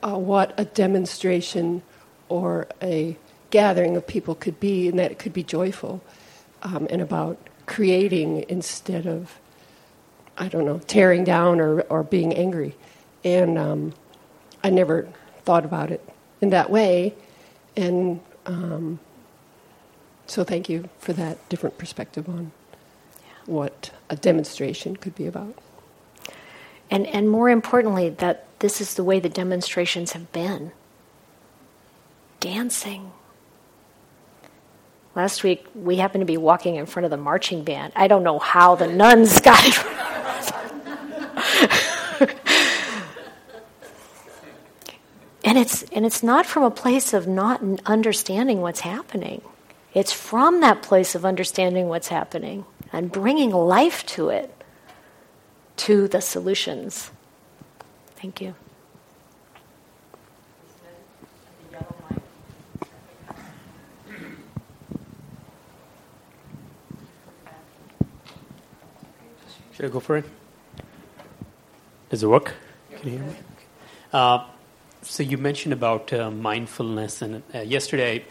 uh, 0.02 0.16
what 0.16 0.54
a 0.56 0.64
demonstration 0.64 1.82
or 2.28 2.68
a 2.80 3.16
gathering 3.50 3.96
of 3.96 4.06
people 4.06 4.36
could 4.36 4.60
be, 4.60 4.86
and 4.86 4.96
that 5.00 5.10
it 5.10 5.18
could 5.18 5.32
be 5.32 5.42
joyful 5.42 6.00
um, 6.62 6.86
and 6.88 7.02
about 7.02 7.36
creating 7.66 8.44
instead 8.48 9.06
of 9.06 9.40
I 10.38 10.48
don't 10.48 10.64
know, 10.64 10.78
tearing 10.78 11.24
down 11.24 11.60
or, 11.60 11.82
or 11.82 12.02
being 12.02 12.32
angry. 12.32 12.74
And 13.24 13.58
um, 13.58 13.92
I 14.64 14.70
never 14.70 15.06
thought 15.42 15.66
about 15.66 15.90
it 15.90 16.02
in 16.40 16.48
that 16.50 16.70
way. 16.70 17.14
And 17.76 18.20
um, 18.46 18.98
so 20.30 20.44
thank 20.44 20.68
you 20.68 20.88
for 20.98 21.12
that 21.12 21.48
different 21.48 21.76
perspective 21.76 22.28
on 22.28 22.52
yeah. 23.22 23.30
what 23.46 23.90
a 24.08 24.16
demonstration 24.16 24.96
could 24.96 25.14
be 25.14 25.26
about. 25.26 25.58
And, 26.90 27.06
and 27.06 27.28
more 27.28 27.50
importantly, 27.50 28.10
that 28.10 28.46
this 28.60 28.80
is 28.80 28.94
the 28.94 29.02
way 29.02 29.18
the 29.20 29.28
demonstrations 29.28 30.12
have 30.12 30.30
been 30.32 30.72
dancing. 32.38 33.10
Last 35.16 35.42
week, 35.42 35.66
we 35.74 35.96
happened 35.96 36.22
to 36.22 36.26
be 36.26 36.36
walking 36.36 36.76
in 36.76 36.86
front 36.86 37.04
of 37.04 37.10
the 37.10 37.16
marching 37.16 37.64
band. 37.64 37.92
I 37.96 38.06
don't 38.06 38.22
know 38.22 38.38
how 38.38 38.76
the 38.76 38.86
nuns 38.86 39.40
got 39.42 39.60
it 39.66 39.76
and 45.42 45.58
it's 45.58 45.82
and 45.90 46.06
it's 46.06 46.22
not 46.22 46.46
from 46.46 46.62
a 46.62 46.70
place 46.70 47.12
of 47.12 47.26
not 47.26 47.60
understanding 47.86 48.60
what's 48.60 48.80
happening. 48.80 49.42
It's 49.92 50.12
from 50.12 50.60
that 50.60 50.82
place 50.82 51.14
of 51.14 51.24
understanding 51.24 51.88
what's 51.88 52.08
happening 52.08 52.64
and 52.92 53.10
bringing 53.10 53.50
life 53.50 54.06
to 54.06 54.28
it, 54.28 54.54
to 55.78 56.06
the 56.06 56.20
solutions. 56.20 57.10
Thank 58.16 58.40
you. 58.40 58.54
Should 69.72 69.86
I 69.86 69.88
go 69.88 70.00
for 70.00 70.18
it? 70.18 70.26
Does 72.10 72.22
it 72.22 72.26
work? 72.26 72.52
Can 72.90 73.12
you 73.12 73.18
hear 73.18 73.26
me? 73.26 73.36
Uh, 74.12 74.44
so 75.02 75.22
you 75.22 75.38
mentioned 75.38 75.72
about 75.72 76.12
uh, 76.12 76.30
mindfulness, 76.30 77.22
and 77.22 77.42
uh, 77.54 77.60
yesterday 77.60 78.24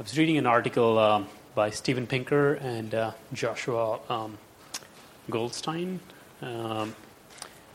I 0.00 0.02
was 0.02 0.16
reading 0.16 0.38
an 0.38 0.46
article 0.46 0.98
uh, 0.98 1.24
by 1.54 1.68
Steven 1.68 2.06
Pinker 2.06 2.54
and 2.54 2.94
uh, 2.94 3.12
Joshua 3.34 4.00
um, 4.08 4.38
Goldstein 5.28 6.00
um, 6.40 6.96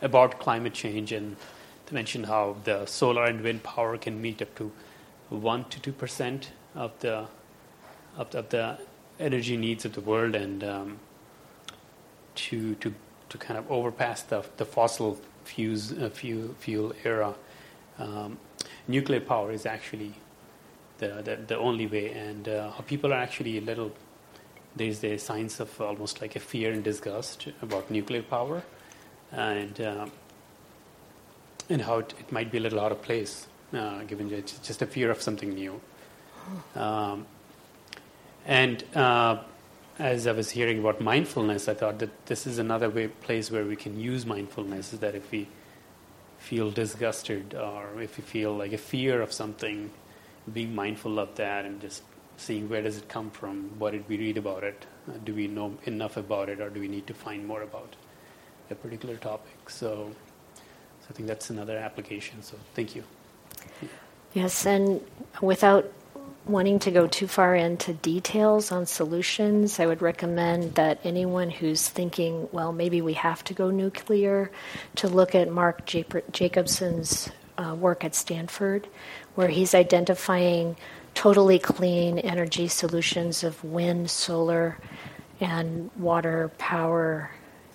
about 0.01 0.39
climate 0.39 0.73
change, 0.73 1.11
and 1.11 1.35
they 1.85 1.93
mentioned 1.93 2.25
how 2.25 2.55
the 2.63 2.87
solar 2.87 3.25
and 3.25 3.41
wind 3.41 3.61
power 3.61 3.95
can 3.99 4.19
meet 4.19 4.41
up 4.41 4.55
to 4.55 4.71
one 5.29 5.65
to 5.65 5.79
two 5.79 5.91
percent 5.91 6.49
of 6.73 6.99
the 7.01 7.27
of 8.17 8.31
the, 8.31 8.39
of 8.39 8.49
the 8.49 8.79
energy 9.19 9.55
needs 9.55 9.85
of 9.85 9.93
the 9.93 10.01
world, 10.01 10.33
and 10.33 10.63
um, 10.63 10.97
to 12.33 12.73
to 12.73 12.91
to 13.29 13.37
kind 13.37 13.59
of 13.59 13.71
overpass 13.71 14.23
the 14.23 14.43
the 14.57 14.65
fossil 14.65 15.19
fuse, 15.43 15.91
uh, 15.91 16.09
fuel 16.09 16.55
fuel 16.57 16.91
era. 17.03 17.35
Um, 17.99 18.39
nuclear 18.87 19.21
power 19.21 19.51
is 19.51 19.67
actually 19.67 20.15
the, 20.97 21.21
the, 21.23 21.35
the 21.47 21.57
only 21.57 21.87
way, 21.87 22.11
and 22.11 22.47
uh, 22.47 22.71
people 22.87 23.11
are 23.11 23.17
actually 23.17 23.57
a 23.57 23.61
little. 23.61 23.91
There's 24.75 24.99
the 24.99 25.17
signs 25.17 25.59
of 25.59 25.79
almost 25.79 26.21
like 26.21 26.35
a 26.35 26.39
fear 26.39 26.71
and 26.71 26.83
disgust 26.83 27.47
about 27.61 27.89
nuclear 27.89 28.23
power, 28.23 28.63
and 29.31 29.79
uh, 29.79 30.07
and 31.69 31.81
how 31.81 31.99
it, 31.99 32.13
it, 32.19 32.31
might 32.31 32.51
be 32.51 32.57
a 32.57 32.61
little 32.61 32.79
out 32.79 32.91
of 32.91 33.01
place, 33.01 33.47
uh, 33.73 34.03
given 34.03 34.29
just 34.29 34.81
a 34.81 34.85
fear 34.85 35.11
of 35.11 35.21
something 35.21 35.53
new. 35.53 35.79
Um, 36.75 37.25
and 38.45 38.83
uh, 38.95 39.39
as 39.97 40.27
I 40.27 40.33
was 40.33 40.51
hearing 40.51 40.79
about 40.79 41.01
mindfulness, 41.01 41.67
I 41.67 41.73
thought 41.73 41.99
that 41.99 42.25
this 42.25 42.45
is 42.45 42.59
another 42.59 42.89
way, 42.89 43.07
place 43.07 43.49
where 43.49 43.65
we 43.65 43.75
can 43.75 43.99
use 43.99 44.25
mindfulness. 44.25 44.93
Is 44.93 44.99
that 44.99 45.15
if 45.15 45.31
we 45.31 45.47
feel 46.37 46.69
disgusted 46.69 47.55
or 47.55 48.01
if 48.01 48.17
we 48.17 48.23
feel 48.23 48.55
like 48.55 48.73
a 48.73 48.77
fear 48.77 49.21
of 49.21 49.33
something, 49.33 49.89
being 50.53 50.73
mindful 50.75 51.19
of 51.19 51.35
that 51.35 51.65
and 51.65 51.81
just 51.81 52.03
seeing 52.37 52.67
where 52.69 52.81
does 52.81 52.97
it 52.97 53.07
come 53.07 53.31
from, 53.31 53.69
what 53.79 53.91
did 53.91 54.07
we 54.07 54.17
read 54.17 54.37
about 54.37 54.63
it, 54.63 54.85
uh, 55.07 55.13
do 55.23 55.33
we 55.33 55.47
know 55.47 55.77
enough 55.85 56.17
about 56.17 56.49
it, 56.49 56.59
or 56.59 56.69
do 56.69 56.79
we 56.79 56.87
need 56.87 57.07
to 57.07 57.13
find 57.13 57.45
more 57.45 57.61
about 57.61 57.95
a 58.69 58.75
particular 58.75 59.15
topic. 59.15 59.69
So, 59.69 60.11
so 60.55 61.07
I 61.09 61.13
think 61.13 61.27
that's 61.27 61.49
another 61.49 61.77
application. 61.77 62.41
So 62.41 62.57
thank 62.73 62.95
you. 62.95 63.03
Yes, 64.33 64.65
and 64.65 65.01
without 65.41 65.91
wanting 66.45 66.77
to 66.77 66.91
go 66.91 67.07
too 67.07 67.27
far 67.27 67.55
into 67.55 67.93
details 67.93 68.71
on 68.71 68.85
solutions, 68.85 69.79
I 69.79 69.85
would 69.85 70.01
recommend 70.01 70.75
that 70.75 70.99
anyone 71.03 71.49
who's 71.49 71.89
thinking, 71.89 72.47
well, 72.51 72.71
maybe 72.71 73.01
we 73.01 73.13
have 73.13 73.43
to 73.45 73.53
go 73.53 73.71
nuclear, 73.71 74.51
to 74.95 75.07
look 75.07 75.33
at 75.33 75.49
Mark 75.49 75.85
Jacobson's 75.85 77.29
uh, 77.57 77.75
work 77.75 78.03
at 78.03 78.15
Stanford, 78.15 78.87
where 79.35 79.47
he's 79.47 79.73
identifying 79.73 80.75
totally 81.13 81.59
clean 81.59 82.19
energy 82.19 82.67
solutions 82.67 83.43
of 83.43 83.63
wind, 83.63 84.09
solar, 84.09 84.77
and 85.39 85.89
water 85.97 86.51
power 86.57 87.31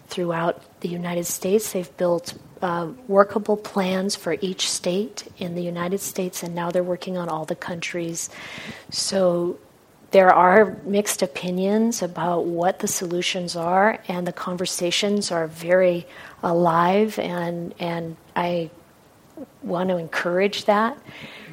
throughout 0.08 0.80
the 0.80 0.88
United 0.88 1.24
States. 1.24 1.72
They've 1.72 1.96
built 1.96 2.34
uh, 2.62 2.88
workable 3.08 3.56
plans 3.56 4.16
for 4.16 4.36
each 4.40 4.70
state 4.70 5.26
in 5.38 5.54
the 5.54 5.62
United 5.62 6.00
States, 6.00 6.42
and 6.42 6.54
now 6.54 6.70
they're 6.70 6.82
working 6.82 7.16
on 7.16 7.28
all 7.28 7.44
the 7.44 7.56
countries. 7.56 8.28
So 8.90 9.58
there 10.10 10.30
are 10.30 10.76
mixed 10.84 11.22
opinions 11.22 12.02
about 12.02 12.44
what 12.44 12.80
the 12.80 12.88
solutions 12.88 13.56
are, 13.56 13.98
and 14.08 14.26
the 14.26 14.32
conversations 14.32 15.30
are 15.30 15.46
very 15.46 16.06
alive, 16.42 17.18
and, 17.18 17.74
and 17.78 18.16
I 18.34 18.70
want 19.62 19.90
to 19.90 19.96
encourage 19.96 20.64
that, 20.64 20.98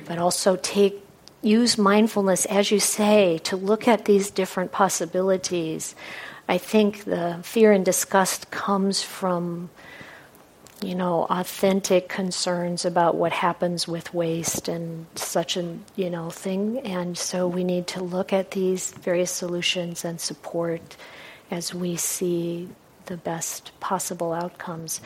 but 0.06 0.17
also 0.17 0.56
take 0.58 1.04
use 1.41 1.78
mindfulness, 1.78 2.45
as 2.45 2.71
you 2.71 2.80
say, 2.80 3.38
to 3.39 3.56
look 3.56 3.88
at 3.88 4.06
these 4.06 4.32
different 4.32 4.71
possibilities. 4.71 5.95
I 6.50 6.58
think 6.58 7.04
the 7.04 7.39
fear 7.43 7.71
and 7.71 7.86
disgust 7.86 8.52
comes 8.52 9.02
from 9.02 9.69
you 10.82 10.93
know, 10.93 11.26
authentic 11.30 12.08
concerns 12.08 12.86
about 12.86 13.15
what 13.15 13.32
happens 13.32 13.88
with 13.88 14.13
waste 14.13 14.67
and 14.67 15.08
such 15.15 15.58
a, 15.58 15.78
you 15.95 16.10
know, 16.10 16.30
thing. 16.30 16.80
And 16.80 17.17
so 17.17 17.47
we 17.47 17.63
need 17.63 17.88
to 17.88 18.04
look 18.04 18.32
at 18.32 18.52
these 18.52 18.91
various 18.91 19.32
solutions 19.32 20.06
and 20.06 20.21
support 20.21 20.95
as 21.50 21.73
we 21.73 21.95
see 21.95 22.69
the 23.08 23.17
best 23.17 23.71
possible 23.80 24.34
outcomes. 24.34 25.02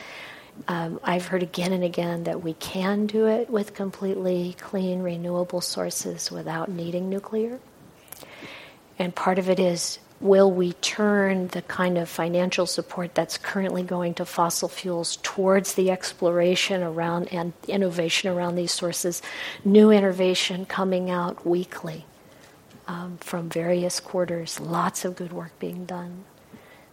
Um, 0.68 1.00
I've 1.02 1.26
heard 1.26 1.42
again 1.42 1.72
and 1.72 1.82
again 1.82 2.24
that 2.24 2.42
we 2.42 2.54
can 2.54 3.06
do 3.06 3.26
it 3.26 3.50
with 3.50 3.74
completely 3.74 4.54
clean, 4.60 5.02
renewable 5.02 5.60
sources 5.60 6.30
without 6.30 6.70
needing 6.70 7.08
nuclear. 7.08 7.58
And 8.98 9.14
part 9.14 9.38
of 9.38 9.48
it 9.48 9.58
is 9.58 9.98
will 10.20 10.50
we 10.52 10.72
turn 10.74 11.48
the 11.48 11.62
kind 11.62 11.98
of 11.98 12.08
financial 12.08 12.64
support 12.64 13.14
that's 13.14 13.36
currently 13.36 13.82
going 13.82 14.14
to 14.14 14.24
fossil 14.24 14.68
fuels 14.68 15.18
towards 15.22 15.74
the 15.74 15.90
exploration 15.90 16.82
around 16.82 17.26
and 17.32 17.52
innovation 17.66 18.30
around 18.30 18.54
these 18.54 18.70
sources, 18.70 19.20
new 19.64 19.90
innovation 19.90 20.64
coming 20.64 21.10
out 21.10 21.44
weekly 21.44 22.04
um, 22.86 23.18
from 23.18 23.48
various 23.48 23.98
quarters, 23.98 24.60
lots 24.60 25.04
of 25.04 25.16
good 25.16 25.32
work 25.32 25.58
being 25.58 25.84
done. 25.84 26.24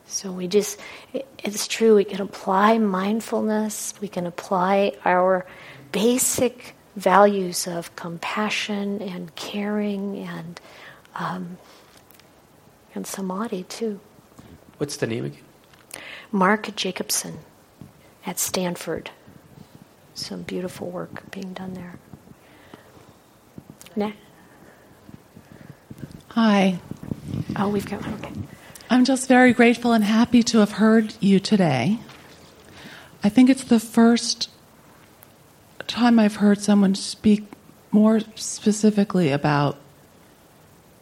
So 0.09 0.31
we 0.31 0.47
just, 0.47 0.79
it's 1.13 1.67
true, 1.67 1.95
we 1.95 2.03
can 2.03 2.19
apply 2.19 2.79
mindfulness, 2.79 3.93
we 4.01 4.07
can 4.07 4.25
apply 4.25 4.93
our 5.05 5.45
basic 5.91 6.75
values 6.95 7.67
of 7.67 7.95
compassion 7.95 9.03
and 9.03 9.33
caring 9.35 10.17
and 10.17 10.59
um, 11.15 11.57
and 12.95 13.05
samadhi 13.05 13.63
too. 13.63 13.99
What's 14.77 14.97
the 14.97 15.05
name 15.05 15.25
again? 15.25 15.43
Mark 16.31 16.75
Jacobson 16.75 17.39
at 18.25 18.39
Stanford. 18.39 19.11
Some 20.15 20.41
beautiful 20.41 20.89
work 20.89 21.29
being 21.31 21.53
done 21.53 21.75
there. 21.75 21.99
Ne- 23.95 24.15
Hi. 26.29 26.79
Oh, 27.55 27.69
we've 27.69 27.85
got 27.89 28.01
one. 28.01 28.13
Okay. 28.15 28.33
I'm 28.91 29.05
just 29.05 29.27
very 29.27 29.53
grateful 29.53 29.93
and 29.93 30.03
happy 30.03 30.41
to 30.41 30.57
have 30.59 30.71
heard 30.71 31.13
you 31.19 31.39
today. 31.39 31.99
I 33.23 33.29
think 33.29 33.51
it's 33.51 33.63
the 33.63 33.79
first 33.79 34.49
time 35.85 36.17
I've 36.17 36.37
heard 36.37 36.59
someone 36.59 36.95
speak 36.95 37.43
more 37.91 38.19
specifically 38.33 39.31
about 39.31 39.77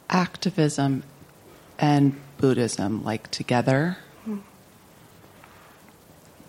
activism 0.10 1.04
and 1.80 2.20
Buddhism 2.40 3.06
like 3.06 3.32
together. 3.32 3.98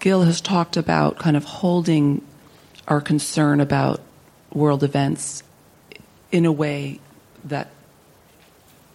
Gil 0.00 0.22
has 0.22 0.40
talked 0.40 0.76
about 0.76 1.18
kind 1.18 1.36
of 1.36 1.44
holding 1.44 2.20
our 2.88 3.00
concern 3.00 3.60
about 3.60 4.00
world 4.52 4.82
events 4.82 5.44
in 6.32 6.46
a 6.46 6.52
way 6.52 6.98
that 7.44 7.68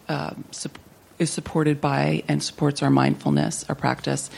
um, 0.09 0.43
is 1.19 1.29
supported 1.29 1.79
by 1.79 2.23
and 2.27 2.41
supports 2.41 2.81
our 2.83 2.89
mindfulness, 2.89 3.65
our 3.69 3.75
practice. 3.75 4.29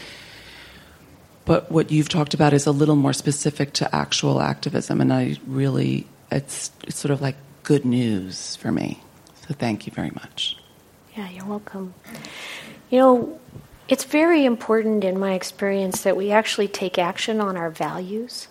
But 1.45 1.71
what 1.71 1.91
you've 1.91 2.09
talked 2.09 2.33
about 2.33 2.53
is 2.53 2.65
a 2.65 2.71
little 2.71 2.95
more 2.95 3.13
specific 3.13 3.73
to 3.73 3.95
actual 3.95 4.41
activism, 4.41 4.99
and 4.99 5.13
I 5.13 5.37
really, 5.45 6.07
it's, 6.31 6.71
it's 6.83 6.97
sort 6.97 7.11
of 7.11 7.21
like 7.21 7.35
good 7.63 7.85
news 7.85 8.55
for 8.55 8.71
me. 8.71 9.01
So 9.47 9.53
thank 9.53 9.85
you 9.85 9.93
very 9.93 10.11
much. 10.11 10.57
Yeah, 11.15 11.29
you're 11.29 11.45
welcome. 11.45 11.93
You 12.89 12.99
know, 12.99 13.39
it's 13.87 14.03
very 14.03 14.43
important 14.43 15.03
in 15.03 15.19
my 15.19 15.33
experience 15.33 16.01
that 16.01 16.17
we 16.17 16.31
actually 16.31 16.67
take 16.67 16.97
action 16.97 17.39
on 17.39 17.55
our 17.55 17.69
values. 17.69 18.47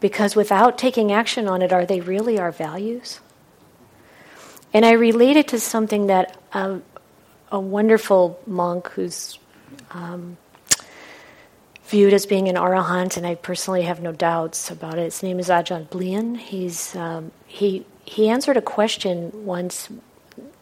Because 0.00 0.34
without 0.34 0.78
taking 0.78 1.12
action 1.12 1.46
on 1.46 1.60
it, 1.60 1.72
are 1.72 1.84
they 1.84 2.00
really 2.00 2.38
our 2.38 2.50
values? 2.50 3.20
And 4.72 4.84
I 4.84 4.92
relate 4.92 5.36
it 5.36 5.48
to 5.48 5.60
something 5.60 6.06
that 6.06 6.36
a 6.52 7.60
wonderful 7.60 8.40
monk 8.46 8.88
who's 8.88 9.38
um, 9.90 10.36
viewed 11.86 12.12
as 12.12 12.26
being 12.26 12.48
an 12.48 12.54
arahant, 12.54 13.16
and 13.16 13.26
I 13.26 13.34
personally 13.34 13.82
have 13.82 14.00
no 14.00 14.12
doubts 14.12 14.70
about 14.70 14.98
it. 14.98 15.04
His 15.04 15.22
name 15.22 15.40
is 15.40 15.48
Ajahn 15.48 15.88
Bleehan. 15.88 16.38
He's 16.38 16.94
um, 16.94 17.32
he 17.46 17.84
he 18.04 18.28
answered 18.28 18.56
a 18.56 18.62
question 18.62 19.44
once 19.44 19.88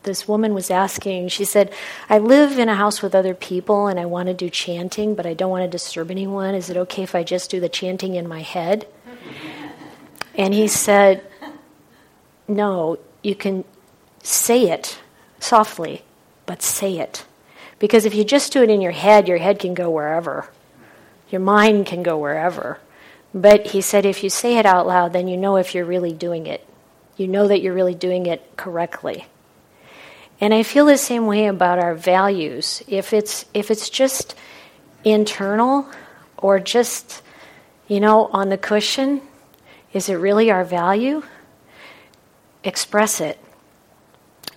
this 0.05 0.27
woman 0.27 0.55
was 0.55 0.71
asking, 0.71 1.29
she 1.29 1.45
said, 1.45 1.73
I 2.09 2.19
live 2.19 2.59
in 2.59 2.69
a 2.69 2.75
house 2.75 3.03
with 3.03 3.15
other 3.15 3.35
people 3.35 3.89
and 3.89 4.01
I 4.01 4.07
want 4.07 4.29
to 4.29 4.35
do 4.35 4.49
chanting, 4.49 5.15
but 5.15 5.27
I 5.27 5.35
don't 5.35 5.51
want 5.51 5.65
to 5.65 5.69
disturb 5.69 6.11
anyone. 6.11 6.55
Is 6.55 6.71
it 6.71 6.77
okay 6.79 7.03
if 7.03 7.15
I 7.15 7.23
just 7.25 7.51
do 7.51 7.61
the 7.61 7.69
chanting 7.69 8.15
in 8.15 8.27
my 8.27 8.41
head? 8.41 8.87
And 10.35 10.55
he 10.55 10.69
said, 10.69 11.27
No, 12.47 12.99
you 13.23 13.35
can 13.35 13.65
say 14.29 14.71
it 14.71 14.99
softly, 15.41 16.03
but 16.47 16.63
say 16.63 16.99
it. 16.99 17.25
Because 17.79 18.05
if 18.05 18.15
you 18.15 18.25
just 18.25 18.53
do 18.53 18.63
it 18.63 18.71
in 18.71 18.81
your 18.81 18.93
head, 18.93 19.29
your 19.29 19.39
head 19.39 19.59
can 19.59 19.75
go 19.75 19.91
wherever, 19.91 20.51
your 21.31 21.41
mind 21.41 21.87
can 21.87 22.03
go 22.03 22.19
wherever. 22.19 22.79
But 23.35 23.69
he 23.69 23.81
said, 23.81 24.07
if 24.07 24.25
you 24.25 24.31
say 24.31 24.57
it 24.57 24.67
out 24.67 24.87
loud, 24.87 25.13
then 25.13 25.29
you 25.29 25.37
know 25.37 25.57
if 25.57 25.75
you're 25.75 25.85
really 25.85 26.13
doing 26.13 26.47
it. 26.47 26.67
You 27.17 27.29
know 27.29 27.49
that 27.49 27.61
you're 27.61 27.75
really 27.75 27.95
doing 27.95 28.27
it 28.27 28.57
correctly. 28.57 29.27
And 30.41 30.55
I 30.55 30.63
feel 30.63 30.87
the 30.87 30.97
same 30.97 31.27
way 31.27 31.47
about 31.47 31.79
our 31.79 31.95
values. 31.95 32.83
If 32.87 33.13
it's 33.13 33.45
if 33.53 33.71
it's 33.73 33.91
just 33.91 34.37
internal 35.05 35.87
or 36.37 36.61
just 36.61 37.23
you 37.89 37.99
know 37.99 38.27
on 38.27 38.49
the 38.49 38.57
cushion, 38.57 39.21
is 39.93 40.09
it 40.09 40.15
really 40.15 40.51
our 40.51 40.65
value? 40.65 41.25
Express 42.63 43.21
it. 43.21 43.39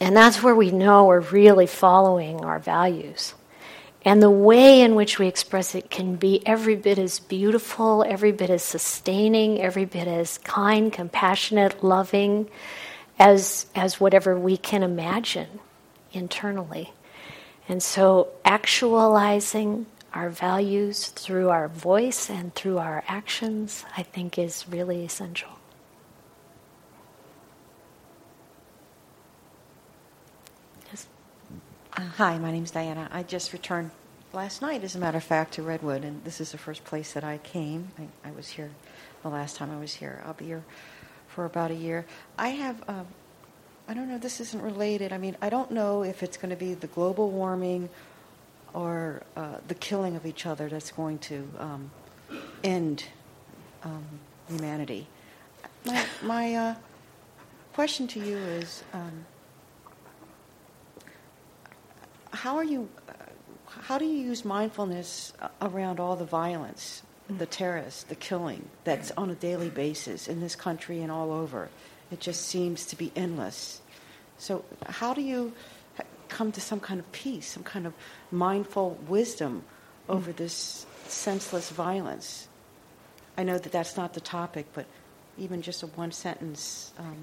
And 0.01 0.17
that's 0.17 0.41
where 0.41 0.55
we 0.55 0.71
know 0.71 1.05
we're 1.05 1.19
really 1.19 1.67
following 1.67 2.43
our 2.43 2.57
values. 2.57 3.35
And 4.03 4.19
the 4.19 4.31
way 4.31 4.81
in 4.81 4.95
which 4.95 5.19
we 5.19 5.27
express 5.27 5.75
it 5.75 5.91
can 5.91 6.15
be 6.15 6.41
every 6.43 6.75
bit 6.75 6.97
as 6.97 7.19
beautiful, 7.19 8.03
every 8.03 8.31
bit 8.31 8.49
as 8.49 8.63
sustaining, 8.63 9.61
every 9.61 9.85
bit 9.85 10.07
as 10.07 10.39
kind, 10.39 10.91
compassionate, 10.91 11.83
loving 11.83 12.49
as, 13.19 13.67
as 13.75 13.99
whatever 13.99 14.39
we 14.39 14.57
can 14.57 14.81
imagine 14.81 15.59
internally. 16.11 16.93
And 17.69 17.83
so, 17.83 18.29
actualizing 18.43 19.85
our 20.15 20.31
values 20.31 21.09
through 21.09 21.49
our 21.49 21.67
voice 21.67 22.27
and 22.27 22.55
through 22.55 22.79
our 22.79 23.03
actions, 23.07 23.85
I 23.95 24.01
think, 24.01 24.39
is 24.39 24.65
really 24.67 25.05
essential. 25.05 25.59
Uh, 31.90 31.90
hi, 32.01 32.37
my 32.37 32.51
name 32.51 32.63
is 32.63 32.71
Diana. 32.71 33.07
I 33.11 33.23
just 33.23 33.53
returned 33.53 33.91
last 34.33 34.61
night, 34.61 34.83
as 34.83 34.95
a 34.95 34.99
matter 34.99 35.17
of 35.17 35.23
fact, 35.23 35.53
to 35.53 35.63
Redwood, 35.63 36.03
and 36.03 36.23
this 36.23 36.41
is 36.41 36.51
the 36.51 36.57
first 36.57 36.83
place 36.83 37.13
that 37.13 37.23
I 37.23 37.37
came. 37.37 37.89
I, 37.99 38.29
I 38.29 38.31
was 38.31 38.47
here 38.47 38.71
the 39.23 39.29
last 39.29 39.55
time 39.55 39.69
I 39.71 39.79
was 39.79 39.93
here. 39.93 40.21
I'll 40.25 40.33
be 40.33 40.45
here 40.45 40.63
for 41.27 41.45
about 41.45 41.71
a 41.71 41.75
year. 41.75 42.05
I 42.37 42.49
have, 42.49 42.83
uh, 42.87 43.03
I 43.87 43.93
don't 43.93 44.09
know, 44.09 44.17
this 44.17 44.39
isn't 44.41 44.61
related. 44.61 45.13
I 45.13 45.17
mean, 45.17 45.37
I 45.41 45.49
don't 45.49 45.71
know 45.71 46.03
if 46.03 46.23
it's 46.23 46.37
going 46.37 46.49
to 46.49 46.55
be 46.55 46.73
the 46.73 46.87
global 46.87 47.29
warming 47.29 47.89
or 48.73 49.21
uh, 49.35 49.57
the 49.67 49.75
killing 49.75 50.15
of 50.15 50.25
each 50.25 50.45
other 50.45 50.69
that's 50.69 50.91
going 50.91 51.19
to 51.19 51.47
um, 51.59 51.91
end 52.63 53.05
um, 53.83 54.05
humanity. 54.49 55.07
My, 55.85 56.05
my 56.23 56.55
uh, 56.55 56.75
question 57.73 58.07
to 58.07 58.19
you 58.19 58.37
is. 58.37 58.83
Um, 58.93 59.25
how 62.31 62.55
are 62.57 62.63
you? 62.63 62.89
Uh, 63.07 63.13
how 63.67 63.97
do 63.97 64.05
you 64.05 64.17
use 64.17 64.43
mindfulness 64.43 65.33
uh, 65.41 65.47
around 65.61 65.99
all 65.99 66.15
the 66.15 66.25
violence, 66.25 67.03
the 67.29 67.45
terrorists, 67.45 68.03
the 68.03 68.15
killing 68.15 68.69
that's 68.83 69.11
on 69.11 69.29
a 69.29 69.35
daily 69.35 69.69
basis 69.69 70.27
in 70.27 70.41
this 70.41 70.55
country 70.55 71.01
and 71.01 71.11
all 71.11 71.31
over? 71.31 71.69
It 72.11 72.19
just 72.19 72.47
seems 72.47 72.85
to 72.87 72.95
be 72.95 73.11
endless. 73.15 73.81
So, 74.37 74.65
how 74.87 75.13
do 75.13 75.21
you 75.21 75.53
uh, 75.99 76.03
come 76.27 76.51
to 76.51 76.61
some 76.61 76.79
kind 76.79 76.99
of 76.99 77.11
peace, 77.11 77.47
some 77.47 77.63
kind 77.63 77.87
of 77.87 77.93
mindful 78.31 78.97
wisdom 79.07 79.63
over 80.09 80.31
this 80.31 80.85
senseless 81.07 81.69
violence? 81.69 82.47
I 83.37 83.43
know 83.43 83.57
that 83.57 83.71
that's 83.71 83.95
not 83.95 84.13
the 84.13 84.21
topic, 84.21 84.65
but 84.73 84.85
even 85.37 85.61
just 85.61 85.83
a 85.83 85.87
one 85.87 86.11
sentence. 86.11 86.91
Um, 86.99 87.15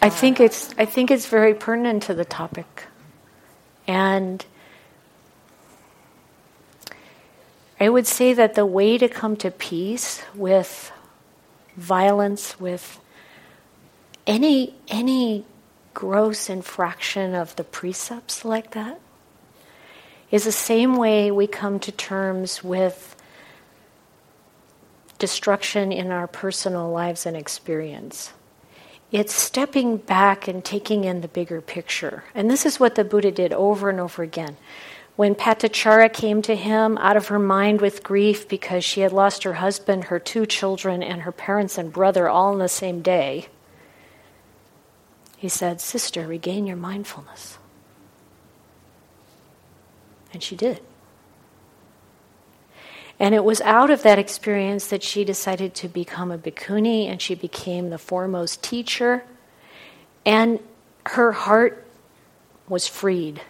I 0.00 0.08
think 0.08 0.40
it's 0.40 0.74
I 0.78 0.84
think 0.84 1.10
it's 1.10 1.26
very 1.26 1.54
pertinent 1.54 2.04
to 2.04 2.14
the 2.14 2.24
topic, 2.24 2.84
and 3.86 4.44
I 7.78 7.88
would 7.88 8.06
say 8.06 8.32
that 8.32 8.54
the 8.54 8.64
way 8.64 8.96
to 8.96 9.08
come 9.08 9.36
to 9.36 9.50
peace 9.50 10.22
with 10.34 10.90
violence, 11.76 12.58
with 12.58 12.98
any 14.26 14.74
any 14.88 15.44
gross 15.92 16.50
infraction 16.50 17.34
of 17.34 17.54
the 17.56 17.64
precepts 17.64 18.44
like 18.44 18.72
that, 18.72 19.00
is 20.30 20.44
the 20.44 20.52
same 20.52 20.96
way 20.96 21.30
we 21.30 21.46
come 21.46 21.78
to 21.80 21.92
terms 21.92 22.64
with 22.64 23.14
destruction 25.18 25.92
in 25.92 26.10
our 26.10 26.26
personal 26.26 26.90
lives 26.90 27.26
and 27.26 27.36
experience. 27.36 28.32
It's 29.12 29.32
stepping 29.32 29.98
back 29.98 30.48
and 30.48 30.64
taking 30.64 31.04
in 31.04 31.20
the 31.20 31.28
bigger 31.28 31.60
picture. 31.60 32.24
And 32.34 32.50
this 32.50 32.66
is 32.66 32.80
what 32.80 32.96
the 32.96 33.04
Buddha 33.04 33.30
did 33.30 33.52
over 33.52 33.88
and 33.88 34.00
over 34.00 34.22
again. 34.22 34.56
When 35.16 35.34
Patachara 35.34 36.12
came 36.12 36.42
to 36.42 36.54
him 36.54 36.98
out 36.98 37.16
of 37.16 37.28
her 37.28 37.38
mind 37.38 37.80
with 37.80 38.02
grief 38.02 38.46
because 38.46 38.84
she 38.84 39.00
had 39.00 39.12
lost 39.12 39.44
her 39.44 39.54
husband, 39.54 40.04
her 40.04 40.18
two 40.18 40.44
children, 40.44 41.02
and 41.02 41.22
her 41.22 41.32
parents 41.32 41.78
and 41.78 41.90
brother 41.90 42.28
all 42.28 42.52
in 42.52 42.58
the 42.58 42.68
same 42.68 43.00
day, 43.00 43.46
he 45.38 45.48
said, 45.48 45.80
Sister, 45.80 46.26
regain 46.26 46.66
your 46.66 46.76
mindfulness. 46.76 47.56
And 50.34 50.42
she 50.42 50.54
did. 50.54 50.80
And 53.18 53.34
it 53.34 53.42
was 53.42 53.62
out 53.62 53.88
of 53.88 54.02
that 54.02 54.18
experience 54.18 54.88
that 54.88 55.02
she 55.02 55.24
decided 55.24 55.74
to 55.76 55.88
become 55.88 56.30
a 56.30 56.36
bhikkhuni 56.36 57.06
and 57.06 57.22
she 57.22 57.34
became 57.34 57.88
the 57.88 57.96
foremost 57.96 58.62
teacher. 58.62 59.24
And 60.26 60.60
her 61.06 61.32
heart 61.32 61.86
was 62.68 62.86
freed. 62.86 63.40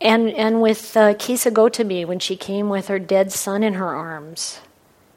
And, 0.00 0.30
and 0.30 0.62
with 0.62 0.96
uh, 0.96 1.14
Kisa 1.18 1.50
Gotami, 1.50 2.06
when 2.06 2.20
she 2.20 2.34
came 2.34 2.70
with 2.70 2.88
her 2.88 2.98
dead 2.98 3.32
son 3.32 3.62
in 3.62 3.74
her 3.74 3.94
arms, 3.94 4.60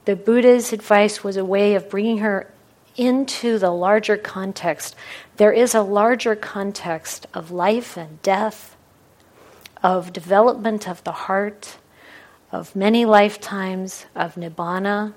the 0.05 0.15
Buddha's 0.15 0.73
advice 0.73 1.23
was 1.23 1.38
a 1.38 1.45
way 1.45 1.75
of 1.75 1.89
bringing 1.89 2.17
her 2.17 2.51
into 2.97 3.57
the 3.57 3.71
larger 3.71 4.17
context. 4.17 4.95
There 5.38 5.53
is 5.53 5.73
a 5.73 5.81
larger 5.81 6.36
context 6.36 7.27
of 7.34 7.49
life 7.49 7.95
and 7.95 8.21
death, 8.21 8.75
of 9.81 10.11
development 10.11 10.88
of 10.88 11.03
the 11.05 11.11
heart, 11.13 11.77
of 12.51 12.75
many 12.75 13.05
lifetimes, 13.05 14.05
of 14.15 14.36
nibbana. 14.36 15.13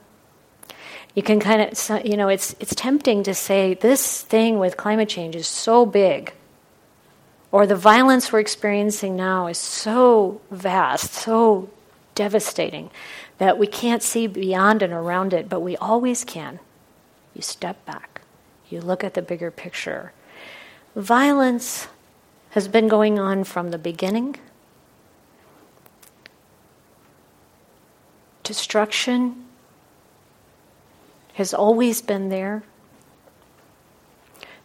You 1.15 1.23
can 1.23 1.41
kind 1.41 1.61
of, 1.63 2.07
you 2.07 2.17
know, 2.17 2.29
it's, 2.29 2.55
it's 2.61 2.75
tempting 2.75 3.25
to 3.25 3.35
say 3.35 3.75
this 3.75 4.23
thing 4.23 4.59
with 4.59 4.77
climate 4.77 5.09
change 5.09 5.35
is 5.35 5.49
so 5.49 5.85
big 5.85 6.33
or 7.53 7.67
the 7.67 7.77
violence 7.77 8.33
we're 8.33 8.41
experiencing 8.41 9.17
now 9.17 9.47
is 9.47 9.59
so 9.59 10.41
vast, 10.51 11.13
so 11.13 11.69
devastating, 12.15 12.91
that 13.39 13.59
we 13.59 13.67
can't 13.67 14.03
see 14.03 14.27
beyond 14.27 14.83
and 14.83 14.93
around 14.93 15.33
it, 15.33 15.49
but 15.49 15.61
we 15.61 15.77
always 15.77 16.25
can. 16.25 16.59
You 17.35 17.43
step 17.43 17.85
back, 17.85 18.23
you 18.69 18.81
look 18.81 19.05
at 19.05 19.15
the 19.15 19.23
bigger 19.23 19.51
picture. 19.51 20.13
Violence 20.95 21.89
has 22.51 22.69
been 22.69 22.89
going 22.89 23.19
on 23.19 23.45
from 23.45 23.71
the 23.71 23.79
beginning. 23.79 24.37
Destruction 28.43 29.45
has 31.35 31.53
always 31.53 32.01
been 32.01 32.31
there. 32.31 32.63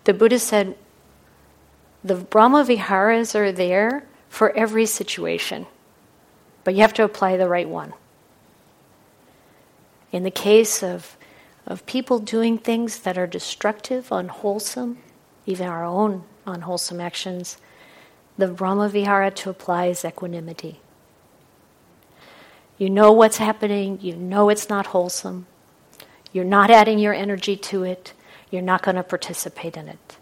The 0.06 0.14
Buddha 0.14 0.40
said, 0.40 0.78
the 2.04 2.16
Brahma 2.16 2.64
Viharas 2.64 3.36
are 3.36 3.52
there 3.52 4.04
for 4.28 4.52
every 4.58 4.86
situation, 4.86 5.68
but 6.64 6.74
you 6.74 6.82
have 6.82 6.94
to 6.94 7.04
apply 7.04 7.38
the 7.38 7.48
right 7.48 7.70
one. 7.70 7.94
In 10.12 10.24
the 10.24 10.32
case 10.32 10.82
of, 10.82 11.16
of 11.66 11.86
people 11.86 12.20
doing 12.20 12.58
things 12.58 13.00
that 13.00 13.18
are 13.18 13.28
destructive, 13.28 14.12
unwholesome, 14.12 14.98
even 15.46 15.68
our 15.68 15.86
own 15.86 16.24
unwholesome 16.46 17.00
actions, 17.00 17.58
the 18.38 18.48
Brahma 18.48 18.90
Vihara 18.90 19.32
to 19.32 19.50
apply 19.50 19.88
is 19.88 20.04
equanimity. 20.04 20.80
You 22.78 22.90
know 22.90 23.12
what's 23.12 23.38
happening, 23.38 24.00
you 24.02 24.16
know 24.16 24.50
it's 24.50 24.70
not 24.70 24.88
wholesome, 24.88 25.46
you're 26.34 26.44
not 26.44 26.72
adding 26.72 26.98
your 26.98 27.14
energy 27.14 27.56
to 27.58 27.84
it, 27.84 28.14
you're 28.50 28.64
not 28.64 28.82
going 28.82 28.96
to 28.96 29.04
participate 29.04 29.78
in 29.78 29.88
it. 29.88 30.18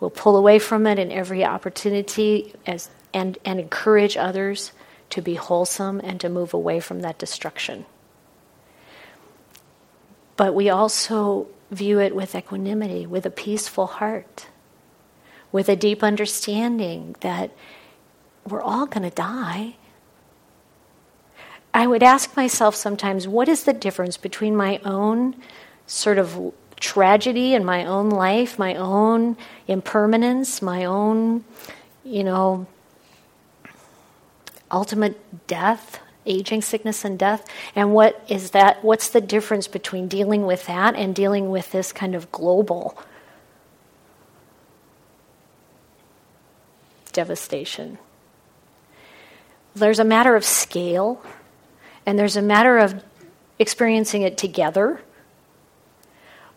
We'll 0.00 0.10
pull 0.10 0.36
away 0.36 0.58
from 0.58 0.86
it 0.86 0.98
in 0.98 1.10
every 1.10 1.44
opportunity 1.44 2.54
as, 2.66 2.90
and, 3.12 3.38
and 3.44 3.58
encourage 3.60 4.16
others 4.16 4.72
to 5.10 5.22
be 5.22 5.34
wholesome 5.34 6.00
and 6.04 6.20
to 6.20 6.28
move 6.28 6.54
away 6.54 6.80
from 6.80 7.00
that 7.00 7.18
destruction. 7.18 7.86
But 10.36 10.54
we 10.54 10.70
also 10.70 11.48
view 11.70 12.00
it 12.00 12.14
with 12.14 12.34
equanimity, 12.34 13.06
with 13.06 13.26
a 13.26 13.30
peaceful 13.30 13.86
heart. 13.86 14.46
with 15.50 15.68
a 15.68 15.76
deep 15.76 16.02
understanding 16.02 17.16
that 17.20 17.50
we're 18.46 18.62
all 18.62 18.86
going 18.86 19.08
to 19.08 19.14
die. 19.14 19.76
I 21.72 21.86
would 21.86 22.02
ask 22.02 22.36
myself 22.36 22.74
sometimes 22.74 23.28
what 23.28 23.48
is 23.48 23.64
the 23.64 23.72
difference 23.72 24.16
between 24.16 24.56
my 24.56 24.80
own 24.84 25.36
sort 25.86 26.18
of 26.18 26.52
tragedy 26.80 27.54
in 27.54 27.64
my 27.64 27.84
own 27.84 28.10
life, 28.10 28.58
my 28.58 28.74
own 28.74 29.36
impermanence, 29.66 30.62
my 30.62 30.84
own, 30.84 31.44
you 32.04 32.24
know, 32.24 32.66
ultimate 34.70 35.46
death, 35.46 36.00
aging, 36.26 36.62
sickness, 36.62 37.04
and 37.04 37.18
death. 37.18 37.46
And 37.74 37.92
what 37.92 38.22
is 38.28 38.50
that? 38.50 38.84
What's 38.84 39.10
the 39.10 39.20
difference 39.20 39.66
between 39.66 40.08
dealing 40.08 40.46
with 40.46 40.66
that 40.66 40.94
and 40.94 41.14
dealing 41.14 41.50
with 41.50 41.72
this 41.72 41.92
kind 41.92 42.14
of 42.14 42.30
global 42.30 42.98
devastation? 47.12 47.98
There's 49.74 49.98
a 49.98 50.04
matter 50.04 50.36
of 50.36 50.44
scale, 50.44 51.22
and 52.04 52.18
there's 52.18 52.36
a 52.36 52.42
matter 52.42 52.78
of 52.78 53.02
experiencing 53.58 54.22
it 54.22 54.36
together, 54.36 55.00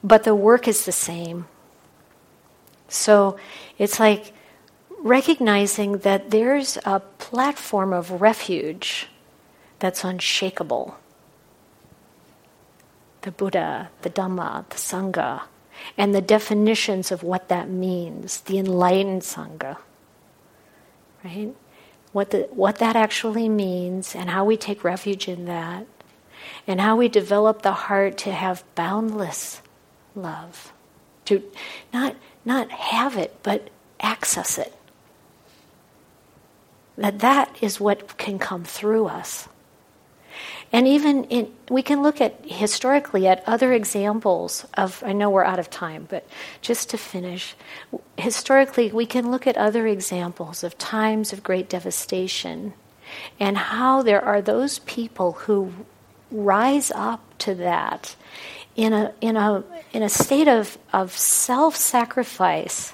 but 0.03 0.23
the 0.23 0.35
work 0.35 0.67
is 0.67 0.85
the 0.85 0.91
same. 0.91 1.47
So 2.87 3.37
it's 3.77 3.99
like 3.99 4.33
recognizing 4.99 5.99
that 5.99 6.31
there's 6.31 6.77
a 6.85 6.99
platform 6.99 7.93
of 7.93 8.21
refuge 8.21 9.07
that's 9.79 10.03
unshakable. 10.03 10.97
The 13.21 13.31
Buddha, 13.31 13.89
the 14.01 14.09
Dhamma, 14.09 14.67
the 14.69 14.75
Sangha, 14.75 15.43
and 15.97 16.13
the 16.13 16.21
definitions 16.21 17.11
of 17.11 17.23
what 17.23 17.49
that 17.49 17.69
means, 17.69 18.41
the 18.41 18.57
enlightened 18.57 19.21
Sangha. 19.21 19.77
Right? 21.23 21.55
What, 22.11 22.31
the, 22.31 22.49
what 22.51 22.77
that 22.79 22.95
actually 22.95 23.47
means, 23.47 24.15
and 24.15 24.29
how 24.29 24.43
we 24.43 24.57
take 24.57 24.83
refuge 24.83 25.27
in 25.27 25.45
that, 25.45 25.85
and 26.67 26.81
how 26.81 26.95
we 26.95 27.07
develop 27.07 27.61
the 27.61 27.71
heart 27.71 28.17
to 28.19 28.31
have 28.31 28.63
boundless 28.75 29.61
love. 30.15 30.73
To 31.25 31.43
not, 31.93 32.15
not 32.43 32.71
have 32.71 33.17
it, 33.17 33.37
but 33.43 33.69
access 33.99 34.57
it 34.57 34.73
that 36.97 37.19
that 37.19 37.55
is 37.61 37.79
what 37.79 38.17
can 38.17 38.39
come 38.39 38.63
through 38.63 39.07
us. 39.07 39.47
And 40.71 40.87
even 40.87 41.25
in, 41.25 41.51
we 41.69 41.81
can 41.81 42.01
look 42.01 42.21
at 42.21 42.45
historically 42.45 43.27
at 43.27 43.43
other 43.45 43.73
examples 43.73 44.65
of, 44.75 45.03
I 45.05 45.11
know 45.11 45.29
we're 45.29 45.43
out 45.43 45.59
of 45.59 45.69
time, 45.69 46.07
but 46.09 46.25
just 46.61 46.89
to 46.91 46.97
finish, 46.97 47.55
historically 48.17 48.91
we 48.91 49.05
can 49.05 49.31
look 49.31 49.45
at 49.45 49.57
other 49.57 49.85
examples 49.85 50.63
of 50.63 50.77
times 50.77 51.33
of 51.33 51.43
great 51.43 51.67
devastation 51.67 52.73
and 53.39 53.57
how 53.57 54.01
there 54.01 54.23
are 54.23 54.41
those 54.41 54.79
people 54.79 55.33
who 55.33 55.73
rise 56.31 56.91
up 56.91 57.21
to 57.39 57.53
that 57.55 58.15
in 58.75 58.93
a, 58.93 59.13
in 59.21 59.35
a, 59.35 59.63
in 59.91 60.03
a 60.03 60.09
state 60.09 60.47
of, 60.47 60.77
of 60.93 61.17
self 61.17 61.75
sacrifice 61.75 62.93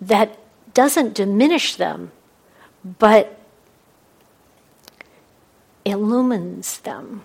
that 0.00 0.38
doesn't 0.74 1.14
diminish 1.14 1.76
them 1.76 2.12
but 2.98 3.38
illumines 5.84 6.78
them. 6.80 7.22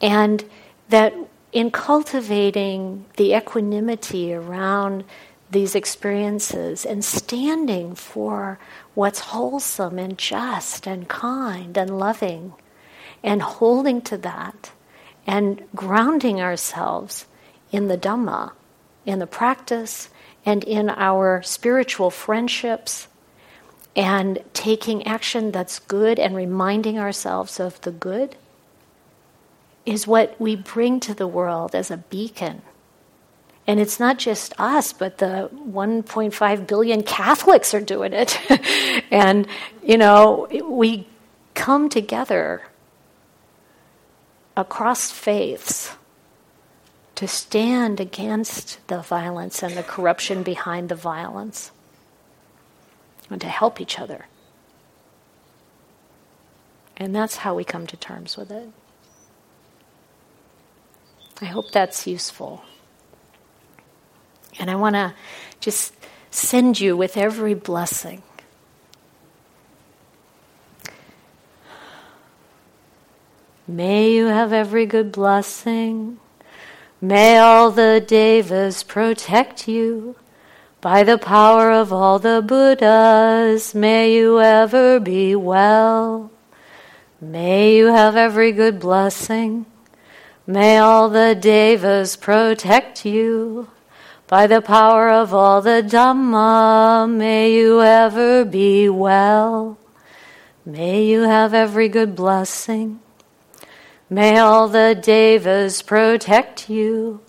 And 0.00 0.44
that 0.88 1.14
in 1.52 1.70
cultivating 1.70 3.04
the 3.16 3.34
equanimity 3.34 4.32
around 4.32 5.04
these 5.50 5.74
experiences 5.74 6.86
and 6.86 7.04
standing 7.04 7.94
for 7.94 8.58
what's 8.94 9.18
wholesome 9.18 9.98
and 9.98 10.16
just 10.16 10.86
and 10.86 11.08
kind 11.08 11.76
and 11.76 11.98
loving 11.98 12.52
and 13.22 13.42
holding 13.42 14.00
to 14.00 14.16
that 14.16 14.70
and 15.26 15.62
grounding 15.74 16.40
ourselves 16.40 17.26
in 17.72 17.88
the 17.88 17.98
Dhamma, 17.98 18.52
in 19.06 19.18
the 19.18 19.26
practice, 19.26 20.10
and 20.44 20.64
in 20.64 20.90
our 20.90 21.42
spiritual 21.42 22.10
friendships 22.10 23.08
and 23.96 24.38
taking 24.52 25.06
action 25.06 25.50
that's 25.50 25.78
good 25.78 26.18
and 26.18 26.34
reminding 26.36 26.98
ourselves 26.98 27.58
of 27.58 27.80
the 27.82 27.90
good 27.90 28.36
is 29.84 30.06
what 30.06 30.40
we 30.40 30.54
bring 30.54 31.00
to 31.00 31.14
the 31.14 31.26
world 31.26 31.74
as 31.74 31.90
a 31.90 31.96
beacon. 31.96 32.62
And 33.66 33.78
it's 33.80 34.00
not 34.00 34.18
just 34.18 34.52
us, 34.58 34.92
but 34.92 35.18
the 35.18 35.50
1.5 35.52 36.66
billion 36.66 37.02
Catholics 37.02 37.74
are 37.74 37.80
doing 37.80 38.12
it. 38.12 38.38
and, 39.10 39.46
you 39.82 39.98
know, 39.98 40.48
we 40.64 41.06
come 41.54 41.88
together 41.88 42.62
across 44.60 45.10
faiths 45.10 45.96
to 47.14 47.26
stand 47.26 48.00
against 48.00 48.86
the 48.88 49.00
violence 49.00 49.62
and 49.62 49.76
the 49.76 49.82
corruption 49.82 50.42
behind 50.42 50.88
the 50.88 50.94
violence 50.94 51.70
and 53.28 53.40
to 53.40 53.48
help 53.48 53.80
each 53.80 53.98
other. 53.98 54.26
And 56.96 57.14
that's 57.14 57.36
how 57.36 57.54
we 57.54 57.64
come 57.64 57.86
to 57.86 57.96
terms 57.96 58.36
with 58.36 58.50
it. 58.50 58.68
I 61.40 61.46
hope 61.46 61.70
that's 61.72 62.06
useful. 62.06 62.62
And 64.58 64.70
I 64.70 64.74
want 64.74 64.94
to 64.94 65.14
just 65.60 65.94
send 66.30 66.78
you 66.78 66.96
with 66.96 67.16
every 67.16 67.54
blessing. 67.54 68.22
May 73.70 74.10
you 74.10 74.26
have 74.26 74.52
every 74.52 74.84
good 74.84 75.12
blessing. 75.12 76.18
May 77.00 77.38
all 77.38 77.70
the 77.70 78.04
devas 78.04 78.82
protect 78.82 79.68
you. 79.68 80.16
By 80.80 81.04
the 81.04 81.18
power 81.18 81.70
of 81.70 81.92
all 81.92 82.18
the 82.18 82.42
Buddhas, 82.44 83.72
may 83.72 84.12
you 84.12 84.40
ever 84.40 84.98
be 84.98 85.36
well. 85.36 86.32
May 87.20 87.76
you 87.76 87.86
have 87.86 88.16
every 88.16 88.50
good 88.50 88.80
blessing. 88.80 89.66
May 90.48 90.78
all 90.78 91.08
the 91.08 91.38
devas 91.40 92.16
protect 92.16 93.06
you. 93.06 93.68
By 94.26 94.48
the 94.48 94.60
power 94.60 95.10
of 95.10 95.32
all 95.32 95.62
the 95.62 95.80
Dhamma, 95.80 97.08
may 97.08 97.54
you 97.54 97.80
ever 97.80 98.44
be 98.44 98.88
well. 98.88 99.78
May 100.66 101.04
you 101.04 101.20
have 101.22 101.54
every 101.54 101.88
good 101.88 102.16
blessing. 102.16 102.98
May 104.12 104.38
all 104.38 104.66
the 104.66 104.98
devas 105.00 105.82
protect 105.82 106.68
you 106.68 107.20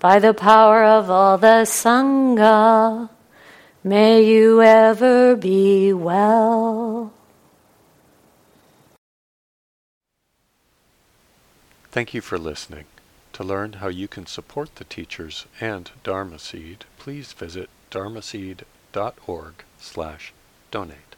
by 0.00 0.18
the 0.18 0.34
power 0.34 0.82
of 0.82 1.08
all 1.08 1.38
the 1.38 1.64
Sangha, 1.64 3.08
may 3.84 4.24
you 4.24 4.60
ever 4.60 5.36
be 5.36 5.92
well. 5.92 7.12
Thank 11.92 12.12
you 12.12 12.20
for 12.20 12.38
listening. 12.38 12.86
To 13.34 13.44
learn 13.44 13.74
how 13.74 13.88
you 13.88 14.08
can 14.08 14.26
support 14.26 14.76
the 14.76 14.84
teachers 14.84 15.46
and 15.60 15.92
Dharma 16.02 16.40
Seed, 16.40 16.86
please 16.98 17.32
visit 17.32 17.70
dharmaseed.org 17.92 19.54
slash 19.78 20.32
donate. 20.72 21.09